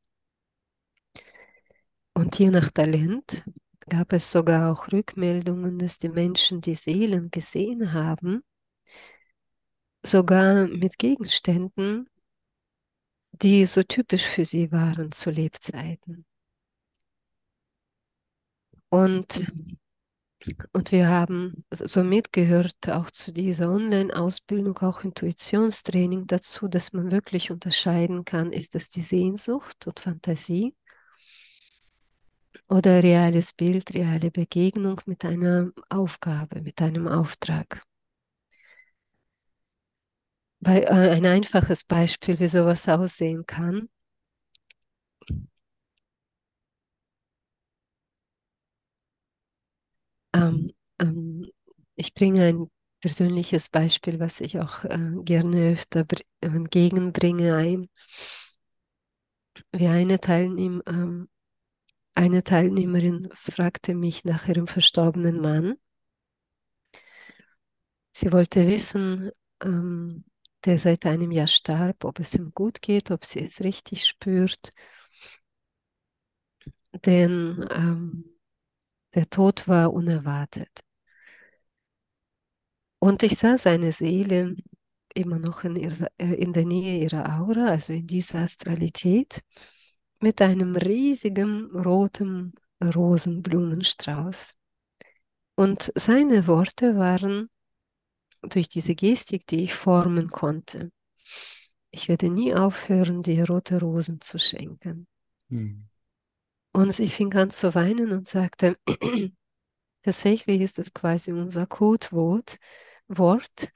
[2.13, 3.45] Und je nach Talent
[3.87, 8.43] gab es sogar auch Rückmeldungen, dass die Menschen die Seelen gesehen haben,
[10.03, 12.10] sogar mit Gegenständen,
[13.41, 16.25] die so typisch für sie waren zu Lebzeiten.
[18.89, 19.51] Und,
[20.73, 27.51] und wir haben somit gehört auch zu dieser Online-Ausbildung auch Intuitionstraining dazu, dass man wirklich
[27.51, 30.75] unterscheiden kann, ist es die Sehnsucht und Fantasie
[32.67, 37.83] oder reales Bild, reale Begegnung mit einer Aufgabe, mit einem Auftrag.
[40.65, 43.89] Äh, ein einfaches Beispiel, wie sowas aussehen kann.
[50.33, 51.47] Ähm, ähm,
[51.95, 56.05] ich bringe ein persönliches Beispiel, was ich auch äh, gerne öfter
[56.41, 57.89] entgegenbringe, ähm, ein.
[59.73, 61.27] Wie eine, Teilnehm ähm,
[62.15, 65.75] eine Teilnehmerin fragte mich nach ihrem verstorbenen Mann.
[68.13, 69.31] Sie wollte wissen,
[69.63, 70.23] ähm,
[70.65, 74.71] der seit einem Jahr starb, ob es ihm gut geht, ob sie es richtig spürt.
[77.05, 78.25] Denn ähm,
[79.13, 80.81] der Tod war unerwartet.
[82.99, 84.55] Und ich sah seine Seele
[85.13, 89.41] immer noch in, ihrer, äh, in der Nähe ihrer Aura, also in dieser Astralität,
[90.19, 92.53] mit einem riesigen roten
[92.83, 94.57] Rosenblumenstrauß.
[95.55, 97.49] Und seine Worte waren
[98.41, 100.91] durch diese Gestik, die ich formen konnte.
[101.91, 105.07] Ich werde nie aufhören, dir rote Rosen zu schenken.
[105.49, 105.87] Hm.
[106.73, 108.77] Und sie fing an zu weinen und sagte,
[110.03, 112.57] tatsächlich ist das quasi unser Codewort,
[113.07, 113.71] Wort.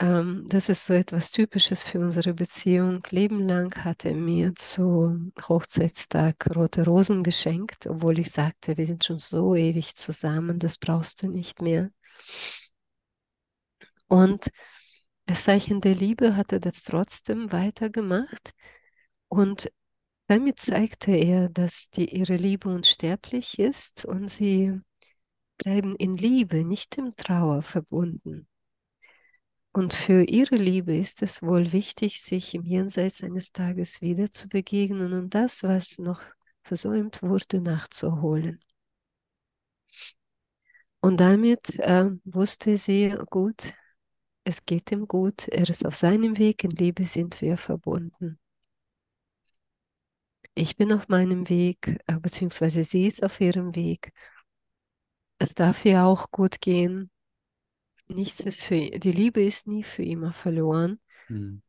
[0.00, 3.02] Ähm, das ist so etwas Typisches für unsere Beziehung.
[3.10, 9.04] Leben lang hat er mir zu Hochzeitstag rote Rosen geschenkt, obwohl ich sagte, wir sind
[9.04, 11.90] schon so ewig zusammen, das brauchst du nicht mehr.
[14.14, 14.52] Und
[15.26, 18.52] als Zeichen der Liebe hat er das trotzdem weitergemacht.
[19.26, 19.72] Und
[20.28, 24.78] damit zeigte er, dass die, ihre Liebe unsterblich ist und sie
[25.58, 28.46] bleiben in Liebe, nicht in Trauer verbunden.
[29.72, 34.46] Und für ihre Liebe ist es wohl wichtig, sich im Jenseits eines Tages wieder zu
[34.48, 36.22] begegnen und das, was noch
[36.62, 38.60] versäumt wurde, nachzuholen.
[41.00, 43.74] Und damit äh, wusste sie, gut,
[44.44, 48.38] es geht ihm gut, er ist auf seinem Weg, in Liebe sind wir verbunden.
[50.54, 54.12] Ich bin auf meinem Weg, äh, beziehungsweise sie ist auf ihrem Weg.
[55.38, 57.10] Es darf ihr auch gut gehen.
[58.06, 61.00] Nichts ist für die Liebe ist nie für immer verloren.
[61.26, 61.62] Hm.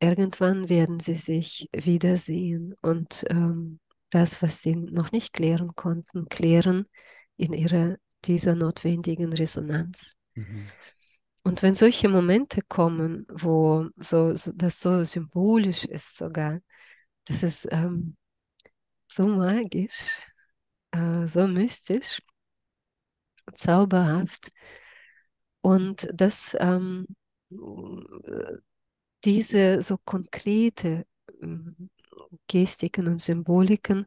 [0.00, 3.80] Irgendwann werden sie sich wiedersehen und ähm,
[4.10, 6.86] das, was sie noch nicht klären konnten, klären
[7.36, 10.16] in ihrer dieser notwendigen Resonanz.
[10.34, 10.68] Mhm.
[11.48, 16.60] Und wenn solche Momente kommen, wo so, so das so symbolisch ist sogar,
[17.24, 18.18] das ist ähm,
[19.08, 20.26] so magisch,
[20.90, 22.20] äh, so mystisch,
[23.54, 24.50] zauberhaft.
[25.62, 27.06] Und das, ähm,
[29.24, 31.06] diese so konkrete
[31.40, 31.88] ähm,
[32.46, 34.06] Gestiken und Symboliken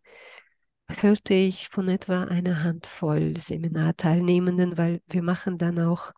[0.87, 6.13] hörte ich von etwa einer Handvoll Seminarteilnehmenden, weil wir machen dann auch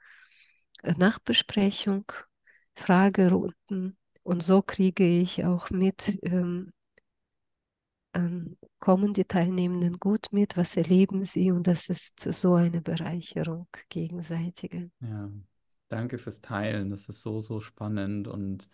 [0.84, 2.06] Nachbesprechung,
[2.76, 6.72] Fragerunden und so kriege ich auch mit, ähm,
[8.14, 13.68] ähm, kommen die Teilnehmenden gut mit, was erleben sie und das ist so eine Bereicherung
[13.90, 14.92] gegenseitige.
[15.02, 15.30] Ja,
[15.90, 16.90] danke fürs Teilen.
[16.90, 18.70] Das ist so, so spannend und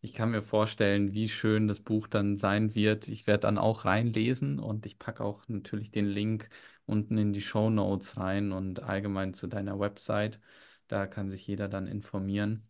[0.00, 3.08] ich kann mir vorstellen, wie schön das Buch dann sein wird.
[3.08, 6.48] Ich werde dann auch reinlesen und ich packe auch natürlich den Link
[6.86, 10.40] unten in die Show Notes rein und allgemein zu deiner Website.
[10.88, 12.68] Da kann sich jeder dann informieren.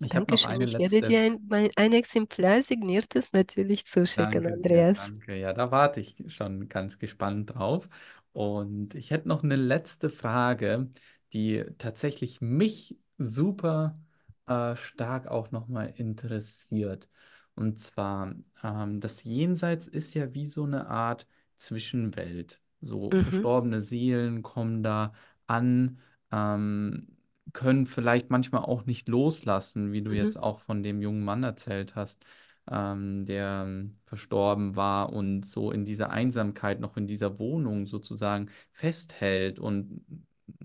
[0.00, 4.46] Ich habe noch eine Ich werde letzte dir ein, mein, ein Exemplar signiertes natürlich zuschicken,
[4.46, 4.92] Danke sehr, Andreas.
[4.92, 5.36] danke.
[5.38, 7.88] Ja, da warte ich schon ganz gespannt drauf.
[8.32, 10.90] Und ich hätte noch eine letzte Frage,
[11.32, 13.98] die tatsächlich mich super
[14.46, 17.08] äh, stark auch nochmal interessiert.
[17.54, 22.60] Und zwar, ähm, das Jenseits ist ja wie so eine Art Zwischenwelt.
[22.80, 25.14] So Mhm, verstorbene Seelen kommen da
[25.46, 25.98] an,
[26.32, 27.16] ähm,
[27.52, 31.42] können vielleicht manchmal auch nicht loslassen, wie du mhm, jetzt auch von dem jungen Mann
[31.42, 32.24] erzählt hast
[32.70, 38.50] ähm, der ähm, verstorben war und so in dieser Einsamkeit noch in dieser Wohnung sozusagen
[38.72, 40.04] festhält und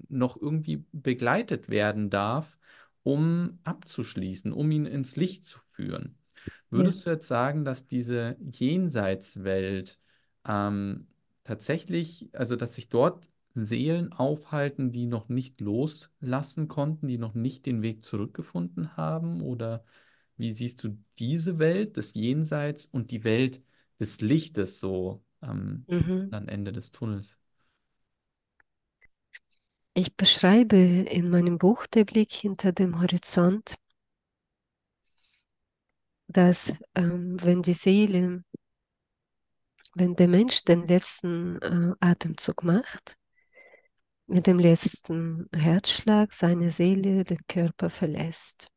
[0.09, 2.57] noch irgendwie begleitet werden darf,
[3.03, 6.17] um abzuschließen, um ihn ins Licht zu führen.
[6.71, 6.83] ja.
[6.83, 9.99] Würdest du jetzt sagen, dass diese Jenseitswelt
[10.47, 11.07] ähm,
[11.43, 13.29] tatsächlich, also dass sich dort
[13.65, 19.41] Seelen aufhalten, die noch nicht loslassen konnten, die noch nicht den Weg zurückgefunden haben?
[19.41, 19.83] Oder
[20.37, 23.61] wie siehst du diese Welt des Jenseits und die Welt
[23.99, 26.31] des Lichtes so ähm, Mhm.
[26.31, 27.37] am Ende des Tunnels?
[29.95, 33.75] Ich beschreibe in meinem Buch Der Blick hinter dem Horizont,
[36.29, 38.43] dass ähm, wenn die Seele,
[39.95, 43.17] wenn der Mensch den letzten äh, Atemzug macht,
[44.27, 48.67] mit dem letzten Herzschlag seine Seele den Körper verlässt.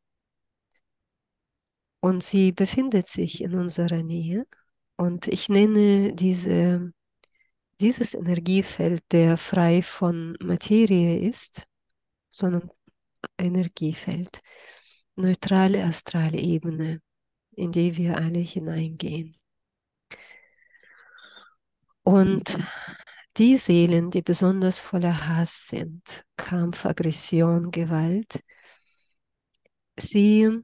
[1.99, 4.47] Und sie befindet sich in unserer Nähe.
[4.95, 6.91] Und ich nenne diese,
[7.79, 11.67] dieses Energiefeld, der frei von Materie ist,
[12.29, 12.71] sondern
[13.37, 14.41] Energiefeld,
[15.15, 17.01] neutrale astrale Ebene,
[17.51, 19.35] in die wir alle hineingehen.
[22.03, 22.57] Und
[23.37, 28.41] die Seelen, die besonders voller Hass sind, Kampf, Aggression, Gewalt,
[29.97, 30.61] sie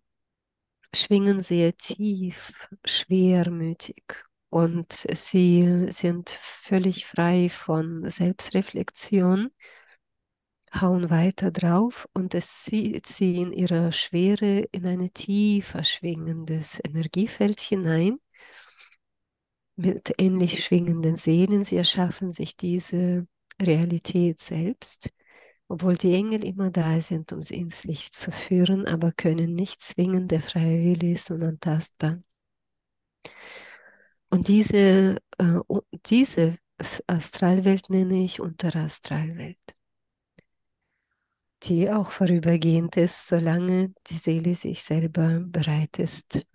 [0.93, 4.03] schwingen sehr tief, schwermütig
[4.49, 9.51] und sie sind völlig frei von Selbstreflexion,
[10.73, 18.19] hauen weiter drauf und es ziehen ihre Schwere in ein tiefer schwingendes Energiefeld hinein
[19.77, 21.63] mit ähnlich schwingenden Seelen.
[21.63, 23.27] Sie erschaffen sich diese
[23.61, 25.11] Realität selbst,
[25.67, 29.81] obwohl die Engel immer da sind, um sie ins Licht zu führen, aber können nicht
[29.81, 32.19] zwingen, der freie Wille ist unantastbar.
[34.29, 35.59] Und diese, äh,
[36.05, 36.57] diese
[37.07, 39.57] Astralwelt nenne ich Unterastralwelt,
[41.63, 46.45] die auch vorübergehend ist, solange die Seele sich selber bereit ist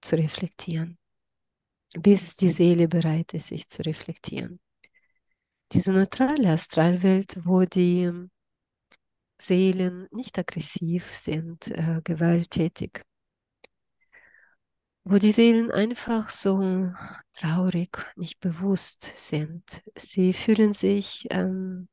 [0.00, 0.97] zu reflektieren,
[1.96, 4.60] bis die Seele bereit ist, sich zu reflektieren.
[5.72, 8.10] Diese neutrale Astralwelt, wo die
[9.40, 13.02] Seelen nicht aggressiv sind, äh, gewalttätig,
[15.04, 16.90] wo die Seelen einfach so
[17.34, 19.82] traurig, nicht bewusst sind.
[19.94, 21.88] Sie fühlen sich ähm,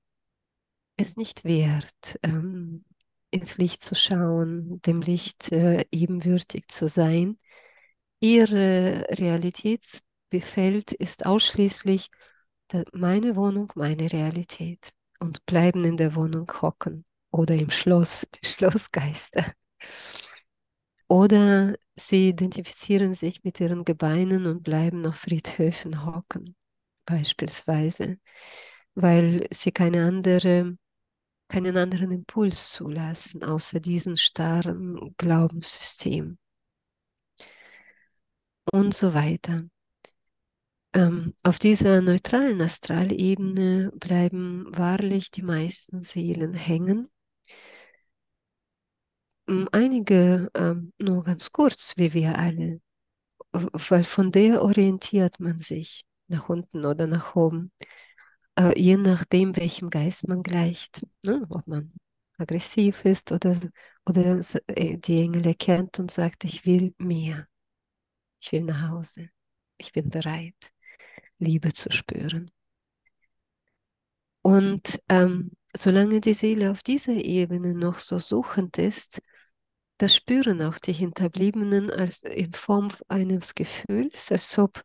[0.97, 2.83] es nicht wert, ähm,
[3.31, 7.37] ins Licht zu schauen, dem Licht äh, ebenbürtig zu sein.
[8.25, 12.09] Ihre Realitätsbefeld ist ausschließlich
[12.91, 19.53] meine Wohnung, meine Realität und bleiben in der Wohnung hocken oder im Schloss, die Schlossgeister.
[21.07, 26.55] Oder sie identifizieren sich mit ihren Gebeinen und bleiben auf Friedhöfen hocken,
[27.05, 28.17] beispielsweise,
[28.95, 30.79] weil sie keine andere,
[31.47, 36.39] keinen anderen Impuls zulassen, außer diesem starren Glaubenssystem.
[38.75, 39.63] Und so weiter.
[40.93, 47.07] Ähm, auf dieser neutralen Astralebene bleiben wahrlich die meisten Seelen hängen
[49.47, 52.81] hm, einige ähm, nur ganz kurz, wie wir alle,
[53.53, 57.71] weil von der orientiert man sich nach unten oder nach oben,
[58.57, 61.45] äh, je nachdem, welchem Geist man gleicht, ne?
[61.49, 61.93] ob man
[62.37, 63.57] aggressiv ist oder,
[64.05, 67.47] oder äh, die Engel erkennt und sagt, ich will mehr,
[68.39, 69.29] ich will nach Hause,
[69.77, 70.55] ich bin bereit,
[71.39, 72.51] Liebe zu spüren.
[74.41, 79.21] Und ähm, solange die Seele auf dieser Ebene noch so suchend ist,
[79.97, 84.83] das spüren auch die Hinterbliebenen als in Form eines Gefühls, als ob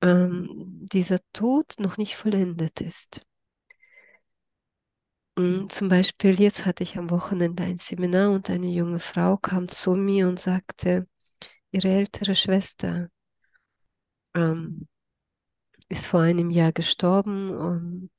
[0.00, 3.22] ähm, dieser Tod noch nicht vollendet ist.
[5.36, 9.68] Und zum Beispiel, jetzt hatte ich am Wochenende ein Seminar und eine junge Frau kam
[9.68, 11.08] zu mir und sagte,
[11.74, 13.08] ihre ältere Schwester
[14.34, 14.88] ähm,
[15.88, 18.10] ist vor einem Jahr gestorben und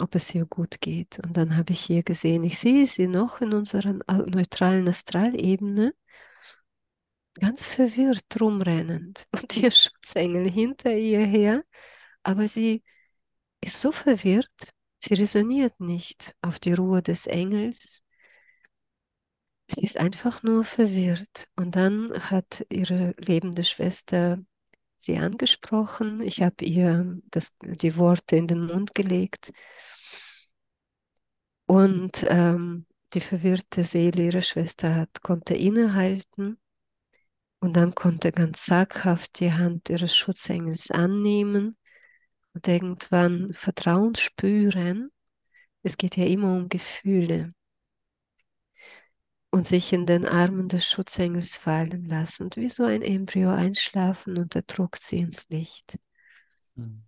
[0.00, 1.18] ob es ihr gut geht.
[1.20, 3.94] Und dann habe ich hier gesehen, ich sehe sie noch in unserer
[4.26, 5.92] neutralen Astralebene
[7.40, 11.64] ganz verwirrt rumrennend und ihr Schutzengel hinter ihr her,
[12.22, 12.82] aber sie
[13.60, 18.04] ist so verwirrt, sie resoniert nicht auf die Ruhe des Engels.
[19.70, 21.48] Sie ist einfach nur verwirrt.
[21.56, 24.38] Und dann hat ihre lebende Schwester
[24.96, 26.22] sie angesprochen.
[26.22, 29.52] Ich habe ihr das, die Worte in den Mund gelegt.
[31.66, 36.58] Und ähm, die verwirrte Seele ihrer Schwester hat, konnte innehalten
[37.60, 41.76] und dann konnte ganz zaghaft die Hand ihres Schutzengels annehmen
[42.54, 45.10] und irgendwann Vertrauen spüren.
[45.82, 47.52] Es geht ja immer um Gefühle
[49.50, 54.38] und sich in den Armen des Schutzengels fallen lassen und wie so ein Embryo einschlafen
[54.38, 55.98] und er druckt sie ins Licht.
[56.74, 57.02] Mhm.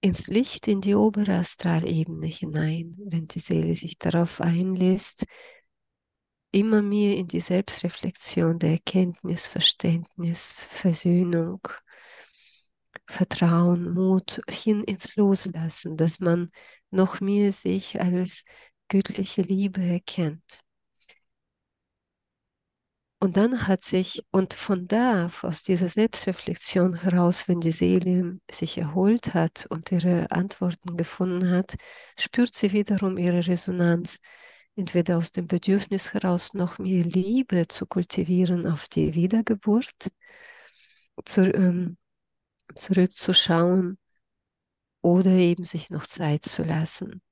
[0.00, 5.24] Ins Licht, in die obere Astralebene hinein, wenn die Seele sich darauf einlässt,
[6.52, 11.60] immer mehr in die Selbstreflexion der Erkenntnis, Verständnis, Versöhnung,
[13.08, 16.50] Vertrauen, Mut hin ins Loslassen, dass man
[16.90, 18.44] noch mehr sich als
[18.88, 20.65] göttliche Liebe erkennt.
[23.18, 28.76] Und dann hat sich, und von da, aus dieser Selbstreflexion heraus, wenn die Seele sich
[28.76, 31.76] erholt hat und ihre Antworten gefunden hat,
[32.18, 34.20] spürt sie wiederum ihre Resonanz,
[34.76, 40.10] entweder aus dem Bedürfnis heraus, noch mehr Liebe zu kultivieren auf die Wiedergeburt,
[41.24, 41.96] zu, ähm,
[42.74, 43.98] zurückzuschauen
[45.00, 47.22] oder eben sich noch Zeit zu lassen.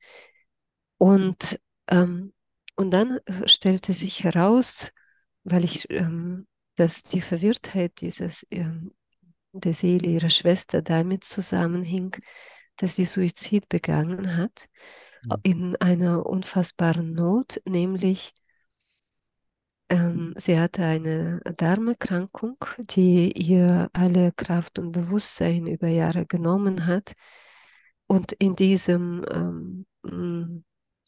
[0.96, 2.32] Und, ähm,
[2.76, 4.90] und dann äh, stellte sich heraus,
[5.44, 8.92] weil ich, ähm, dass die Verwirrtheit dieses, ähm,
[9.52, 12.16] der Seele ihrer Schwester damit zusammenhing,
[12.76, 14.66] dass sie Suizid begangen hat,
[15.24, 15.40] Mhm.
[15.44, 18.32] in einer unfassbaren Not, nämlich
[19.88, 27.14] ähm, sie hatte eine Darmerkrankung, die ihr alle Kraft und Bewusstsein über Jahre genommen hat.
[28.06, 29.24] Und in diesem
[30.02, 30.64] ähm,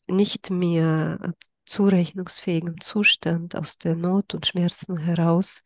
[0.08, 1.34] nicht mehr
[1.66, 5.62] zurechnungsfähigen Zustand aus der Not und Schmerzen heraus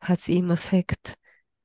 [0.00, 1.14] hat sie im Affekt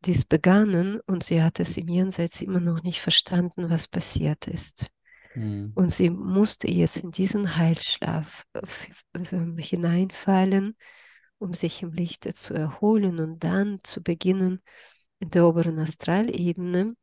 [0.05, 4.88] dies begangen und sie hat es im Jenseits immer noch nicht verstanden, was passiert ist.
[5.34, 5.72] Mhm.
[5.76, 10.78] Und sie musste jetzt in diesen Heilschlaf äh, hineinfallen,
[11.39, 14.61] um sich im Lichte zu erholen und dann zu beginnen,
[15.20, 16.95] in der oberen Astralebene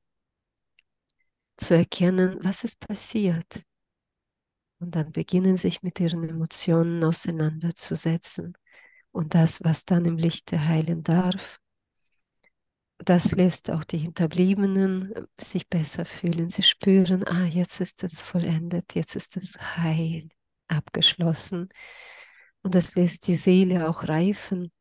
[1.56, 3.62] zu erkennen, was ist passiert.
[4.82, 8.54] Und dann beginnen sich mit ihren Emotionen auseinanderzusetzen.
[9.12, 11.60] Und das, was dann im Lichte heilen darf,
[12.98, 16.50] das lässt auch die Hinterbliebenen äh, sich besser fühlen.
[16.50, 20.28] Sie spüren, ah, jetzt ist es vollendet, jetzt ist es heil,
[20.66, 21.68] abgeschlossen.
[22.62, 24.72] Und das lässt die Seele auch reifen,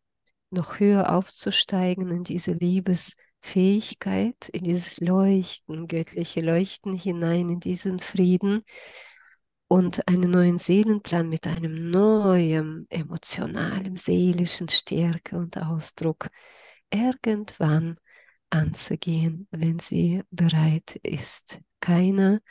[0.50, 8.64] noch höher aufzusteigen in diese Liebesfähigkeit, in dieses Leuchten, göttliche Leuchten hinein, in diesen Frieden
[9.72, 16.28] und einen neuen Seelenplan mit einem neuen emotionalen, seelischen Stärke und Ausdruck
[16.90, 17.96] irgendwann
[18.50, 21.62] anzugehen, wenn sie bereit ist.
[21.80, 22.42] Keiner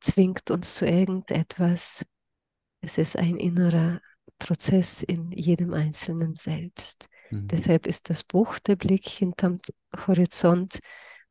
[0.00, 2.06] zwingt uns zu irgendetwas.
[2.80, 4.00] Es ist ein innerer
[4.38, 7.10] Prozess in jedem Einzelnen selbst.
[7.28, 7.48] Mhm.
[7.48, 9.60] Deshalb ist das Buch der Blick hinterm
[10.06, 10.78] Horizont,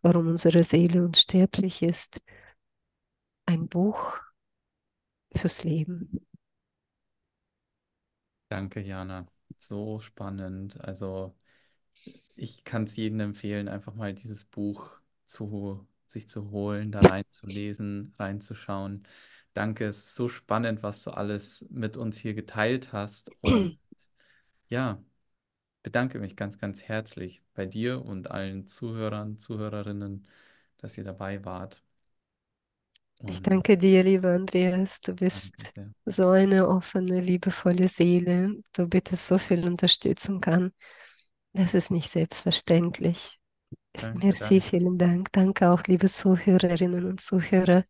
[0.04, 2.22] warum unsere Seele unsterblich ist,
[3.48, 4.20] ein Buch
[5.36, 6.26] fürs Leben.
[8.50, 9.28] Danke, Jana.
[9.58, 10.80] So spannend.
[10.82, 11.36] Also
[12.36, 18.14] ich kann es jedem empfehlen, einfach mal dieses Buch zu sich zu holen, da reinzulesen,
[18.18, 19.08] reinzuschauen.
[19.54, 23.30] Danke, es ist so spannend, was du alles mit uns hier geteilt hast.
[23.42, 23.80] Und
[24.70, 25.04] ja,
[25.84, 30.28] bedanke mich ganz, ganz herzlich bei dir und allen Zuhörern, Zuhörerinnen,
[30.78, 31.84] dass ihr dabei wart.
[33.28, 35.02] Ich Und danke dir, lieber Andreas.
[35.02, 35.74] Du bist
[36.06, 38.56] so eine offene, liebevolle Seele.
[38.74, 40.72] Du bittest so viel Unterstützung an.
[41.54, 43.40] Das ist nicht selbstverständlich.
[43.94, 44.62] Danke, Merci, danke.
[44.62, 45.32] vielen Dank.
[45.34, 47.86] Danke auch, liebe Zuhörerinnen und Zuhörer,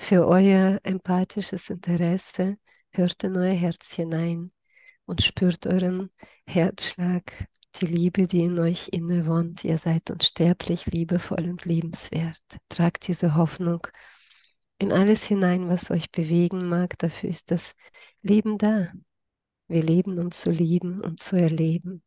[0.00, 2.56] für euer empathisches Interesse.
[2.92, 4.52] Hört in euer Herz hinein
[5.06, 6.10] und spürt euren
[6.46, 9.64] Herzschlag, die Liebe, die in euch innewohnt.
[9.64, 12.42] Ihr seid unsterblich, liebevoll und liebenswert.
[12.68, 13.86] Tragt diese Hoffnung
[14.84, 16.98] in alles hinein, was euch bewegen mag.
[16.98, 17.74] Dafür ist das
[18.22, 18.92] Leben da.
[19.68, 22.02] Wir leben, um zu lieben und zu erleben.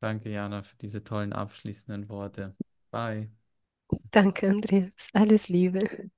[0.00, 2.56] Danke, Jana, für diese tollen abschließenden Worte.
[2.90, 3.30] Bye.
[4.10, 5.08] Danke, Andreas.
[5.14, 6.10] Alles Liebe.